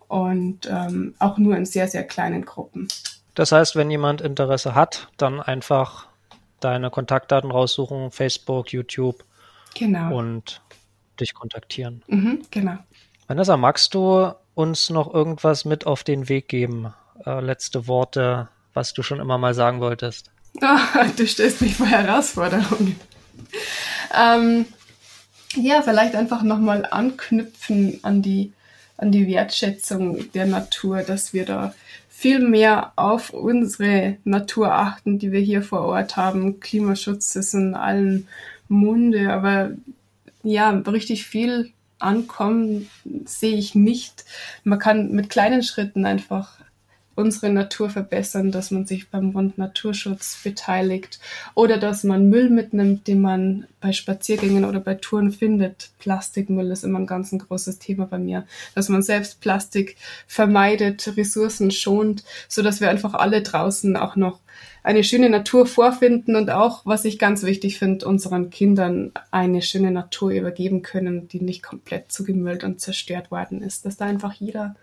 und 0.06 0.68
ähm, 0.70 1.16
auch 1.18 1.36
nur 1.36 1.56
in 1.56 1.66
sehr, 1.66 1.88
sehr 1.88 2.04
kleinen 2.04 2.44
Gruppen. 2.44 2.86
Das 3.34 3.50
heißt, 3.50 3.74
wenn 3.74 3.90
jemand 3.90 4.20
Interesse 4.20 4.76
hat, 4.76 5.08
dann 5.16 5.40
einfach 5.40 6.06
deine 6.60 6.90
Kontaktdaten 6.90 7.50
raussuchen, 7.50 8.12
Facebook, 8.12 8.72
YouTube. 8.72 9.24
Genau. 9.74 10.16
Und 10.16 10.60
dich 11.22 11.34
kontaktieren. 11.34 12.02
Mhm, 12.06 12.42
genau. 12.50 12.78
Vanessa, 13.26 13.56
magst 13.56 13.94
du 13.94 14.32
uns 14.54 14.90
noch 14.90 15.12
irgendwas 15.12 15.64
mit 15.64 15.86
auf 15.86 16.04
den 16.04 16.28
Weg 16.28 16.48
geben? 16.48 16.92
Äh, 17.24 17.40
letzte 17.40 17.86
Worte, 17.86 18.48
was 18.74 18.92
du 18.92 19.02
schon 19.02 19.20
immer 19.20 19.38
mal 19.38 19.54
sagen 19.54 19.80
wolltest. 19.80 20.30
Oh, 20.60 21.06
du 21.16 21.26
stellst 21.26 21.62
mich 21.62 21.76
vor 21.76 21.86
Herausforderungen. 21.86 23.00
Ähm, 24.14 24.66
ja, 25.54 25.82
vielleicht 25.82 26.14
einfach 26.14 26.42
nochmal 26.42 26.86
anknüpfen 26.90 28.00
an 28.02 28.22
die, 28.22 28.52
an 28.96 29.12
die 29.12 29.26
Wertschätzung 29.26 30.30
der 30.32 30.46
Natur, 30.46 31.02
dass 31.02 31.32
wir 31.32 31.44
da 31.44 31.74
viel 32.08 32.38
mehr 32.38 32.92
auf 32.96 33.30
unsere 33.30 34.18
Natur 34.24 34.72
achten, 34.72 35.18
die 35.18 35.32
wir 35.32 35.40
hier 35.40 35.62
vor 35.62 35.80
Ort 35.80 36.16
haben. 36.16 36.60
Klimaschutz 36.60 37.34
ist 37.34 37.54
in 37.54 37.74
allen 37.74 38.28
Munde, 38.68 39.32
aber 39.32 39.72
ja, 40.42 40.70
richtig 40.70 41.26
viel 41.26 41.72
ankommen 41.98 42.88
sehe 43.24 43.56
ich 43.56 43.74
nicht. 43.74 44.24
Man 44.64 44.78
kann 44.78 45.12
mit 45.12 45.30
kleinen 45.30 45.62
Schritten 45.62 46.04
einfach 46.04 46.58
unsere 47.14 47.50
Natur 47.50 47.90
verbessern, 47.90 48.50
dass 48.50 48.70
man 48.70 48.86
sich 48.86 49.10
beim 49.10 49.32
Bund 49.32 49.58
Naturschutz 49.58 50.38
beteiligt 50.42 51.20
oder 51.54 51.78
dass 51.78 52.04
man 52.04 52.28
Müll 52.28 52.50
mitnimmt, 52.50 53.06
den 53.06 53.20
man 53.20 53.66
bei 53.80 53.92
Spaziergängen 53.92 54.64
oder 54.64 54.80
bei 54.80 54.94
Touren 54.94 55.32
findet. 55.32 55.90
Plastikmüll 55.98 56.70
ist 56.70 56.84
immer 56.84 57.00
ein 57.00 57.06
ganz 57.06 57.32
ein 57.32 57.38
großes 57.38 57.78
Thema 57.78 58.06
bei 58.06 58.18
mir, 58.18 58.46
dass 58.74 58.88
man 58.88 59.02
selbst 59.02 59.40
Plastik 59.40 59.96
vermeidet, 60.26 61.16
Ressourcen 61.16 61.70
schont, 61.70 62.24
so 62.48 62.62
dass 62.62 62.80
wir 62.80 62.90
einfach 62.90 63.14
alle 63.14 63.42
draußen 63.42 63.96
auch 63.96 64.16
noch 64.16 64.40
eine 64.82 65.04
schöne 65.04 65.30
Natur 65.30 65.66
vorfinden 65.66 66.34
und 66.34 66.50
auch, 66.50 66.84
was 66.84 67.04
ich 67.04 67.18
ganz 67.18 67.44
wichtig 67.44 67.78
finde, 67.78 68.06
unseren 68.06 68.50
Kindern 68.50 69.12
eine 69.30 69.62
schöne 69.62 69.90
Natur 69.90 70.30
übergeben 70.30 70.82
können, 70.82 71.28
die 71.28 71.40
nicht 71.40 71.62
komplett 71.62 72.10
zugemüllt 72.10 72.64
und 72.64 72.80
zerstört 72.80 73.30
worden 73.30 73.62
ist. 73.62 73.86
Dass 73.86 73.96
da 73.96 74.06
einfach 74.06 74.32
jeder 74.32 74.74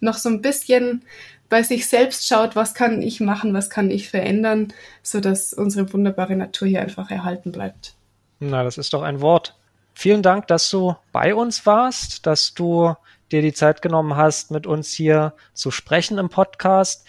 noch 0.00 0.16
so 0.16 0.28
ein 0.28 0.42
bisschen 0.42 1.04
bei 1.48 1.62
sich 1.62 1.86
selbst 1.86 2.26
schaut, 2.26 2.56
was 2.56 2.74
kann 2.74 3.00
ich 3.00 3.20
machen, 3.20 3.54
was 3.54 3.70
kann 3.70 3.90
ich 3.90 4.10
verändern, 4.10 4.72
so 5.02 5.20
dass 5.20 5.52
unsere 5.54 5.92
wunderbare 5.92 6.36
Natur 6.36 6.68
hier 6.68 6.82
einfach 6.82 7.10
erhalten 7.10 7.52
bleibt. 7.52 7.94
Na, 8.40 8.62
das 8.62 8.78
ist 8.78 8.92
doch 8.92 9.02
ein 9.02 9.20
Wort. 9.20 9.54
Vielen 9.94 10.22
Dank, 10.22 10.46
dass 10.46 10.70
du 10.70 10.94
bei 11.10 11.34
uns 11.34 11.64
warst, 11.66 12.26
dass 12.26 12.54
du 12.54 12.94
dir 13.32 13.42
die 13.42 13.52
Zeit 13.52 13.82
genommen 13.82 14.16
hast, 14.16 14.50
mit 14.50 14.66
uns 14.66 14.92
hier 14.92 15.34
zu 15.54 15.70
sprechen 15.70 16.18
im 16.18 16.28
Podcast. 16.28 17.06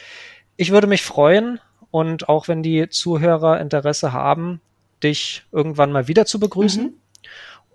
Ich 0.57 0.71
würde 0.71 0.87
mich 0.87 1.03
freuen, 1.03 1.59
und 1.91 2.29
auch 2.29 2.47
wenn 2.47 2.63
die 2.63 2.89
Zuhörer 2.89 3.59
Interesse 3.59 4.13
haben, 4.13 4.61
dich 5.03 5.45
irgendwann 5.51 5.91
mal 5.91 6.07
wieder 6.07 6.25
zu 6.25 6.39
begrüßen 6.39 6.83
mhm. 6.83 6.98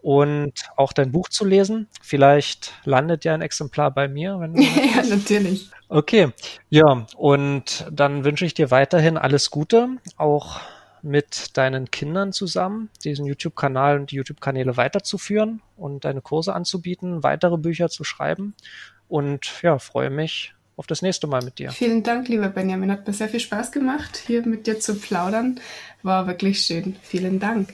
Und 0.04 0.52
auch 0.76 0.92
dein 0.92 1.12
Buch 1.12 1.30
zu 1.30 1.46
lesen. 1.46 1.88
Vielleicht 2.02 2.74
landet 2.84 3.24
ja 3.24 3.32
ein 3.32 3.40
Exemplar 3.40 3.90
bei 3.90 4.06
mir. 4.06 4.38
Wenn 4.38 4.54
ja, 4.60 5.02
natürlich. 5.08 5.70
Okay, 5.88 6.28
ja, 6.68 7.06
und 7.16 7.86
dann 7.90 8.22
wünsche 8.22 8.44
ich 8.44 8.52
dir 8.52 8.70
weiterhin 8.70 9.16
alles 9.16 9.50
Gute, 9.50 9.88
auch 10.18 10.60
mit 11.00 11.56
deinen 11.56 11.90
Kindern 11.90 12.34
zusammen, 12.34 12.90
diesen 13.02 13.24
YouTube-Kanal 13.24 13.98
und 13.98 14.10
die 14.10 14.16
YouTube-Kanäle 14.16 14.76
weiterzuführen 14.76 15.62
und 15.78 16.04
deine 16.04 16.20
Kurse 16.20 16.54
anzubieten, 16.54 17.22
weitere 17.22 17.56
Bücher 17.56 17.88
zu 17.88 18.04
schreiben. 18.04 18.54
Und 19.08 19.62
ja, 19.62 19.78
freue 19.78 20.10
mich 20.10 20.52
auf 20.76 20.86
das 20.86 21.00
nächste 21.00 21.26
Mal 21.26 21.42
mit 21.42 21.58
dir. 21.58 21.70
Vielen 21.70 22.02
Dank, 22.02 22.28
lieber 22.28 22.48
Benjamin. 22.48 22.90
Hat 22.90 23.06
mir 23.06 23.14
sehr 23.14 23.30
viel 23.30 23.40
Spaß 23.40 23.72
gemacht, 23.72 24.22
hier 24.26 24.46
mit 24.46 24.66
dir 24.66 24.80
zu 24.80 24.96
plaudern. 24.96 25.60
War 26.02 26.26
wirklich 26.26 26.60
schön. 26.60 26.96
Vielen 27.02 27.40
Dank. 27.40 27.70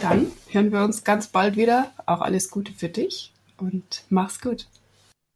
Dann 0.00 0.32
hören 0.48 0.72
wir 0.72 0.82
uns 0.82 1.04
ganz 1.04 1.28
bald 1.28 1.56
wieder. 1.56 1.92
Auch 2.06 2.20
alles 2.20 2.50
Gute 2.50 2.72
für 2.72 2.88
dich 2.88 3.32
und 3.58 4.04
mach's 4.08 4.40
gut. 4.40 4.66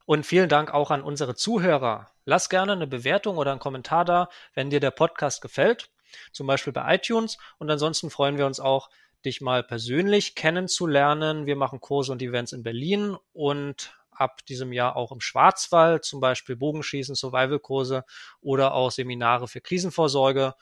Und 0.06 0.26
vielen 0.26 0.48
Dank 0.48 0.72
auch 0.72 0.90
an 0.90 1.02
unsere 1.02 1.34
Zuhörer. 1.34 2.10
Lass 2.24 2.48
gerne 2.48 2.72
eine 2.72 2.86
Bewertung 2.86 3.36
oder 3.36 3.50
einen 3.50 3.60
Kommentar 3.60 4.04
da, 4.04 4.28
wenn 4.54 4.70
dir 4.70 4.80
der 4.80 4.90
Podcast 4.90 5.42
gefällt, 5.42 5.90
zum 6.32 6.46
Beispiel 6.46 6.72
bei 6.72 6.94
iTunes. 6.94 7.38
Und 7.58 7.70
ansonsten 7.70 8.10
freuen 8.10 8.38
wir 8.38 8.46
uns 8.46 8.60
auch, 8.60 8.90
dich 9.24 9.40
mal 9.40 9.62
persönlich 9.62 10.34
kennenzulernen. 10.34 11.46
Wir 11.46 11.56
machen 11.56 11.80
Kurse 11.80 12.12
und 12.12 12.22
Events 12.22 12.52
in 12.52 12.62
Berlin 12.62 13.16
und 13.32 13.94
ab 14.10 14.44
diesem 14.46 14.72
Jahr 14.72 14.96
auch 14.96 15.12
im 15.12 15.20
Schwarzwald, 15.20 16.04
zum 16.04 16.20
Beispiel 16.20 16.56
Bogenschießen, 16.56 17.14
Survival-Kurse 17.14 18.04
oder 18.40 18.74
auch 18.74 18.90
Seminare 18.90 19.48
für 19.48 19.60
Krisenvorsorge. 19.60 20.54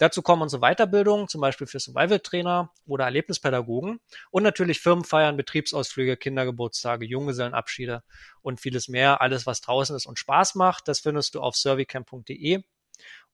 Dazu 0.00 0.22
kommen 0.22 0.40
unsere 0.40 0.62
Weiterbildungen, 0.62 1.28
zum 1.28 1.42
Beispiel 1.42 1.66
für 1.66 1.78
Survival-Trainer 1.78 2.72
oder 2.86 3.04
Erlebnispädagogen 3.04 4.00
und 4.30 4.42
natürlich 4.42 4.80
Firmenfeiern, 4.80 5.36
Betriebsausflüge, 5.36 6.16
Kindergeburtstage, 6.16 7.04
Junggesellenabschiede 7.04 8.02
und 8.40 8.60
vieles 8.60 8.88
mehr. 8.88 9.20
Alles, 9.20 9.44
was 9.44 9.60
draußen 9.60 9.94
ist 9.94 10.06
und 10.06 10.18
Spaß 10.18 10.54
macht, 10.54 10.88
das 10.88 11.00
findest 11.00 11.34
du 11.34 11.42
auf 11.42 11.54
servicamp.de. 11.54 12.62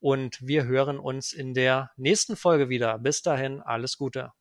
Und 0.01 0.39
wir 0.45 0.65
hören 0.65 0.99
uns 0.99 1.33
in 1.33 1.55
der 1.55 1.93
nächsten 1.97 2.35
Folge 2.35 2.69
wieder. 2.69 2.99
Bis 2.99 3.23
dahin, 3.23 3.63
alles 3.63 3.97
Gute. 3.97 4.33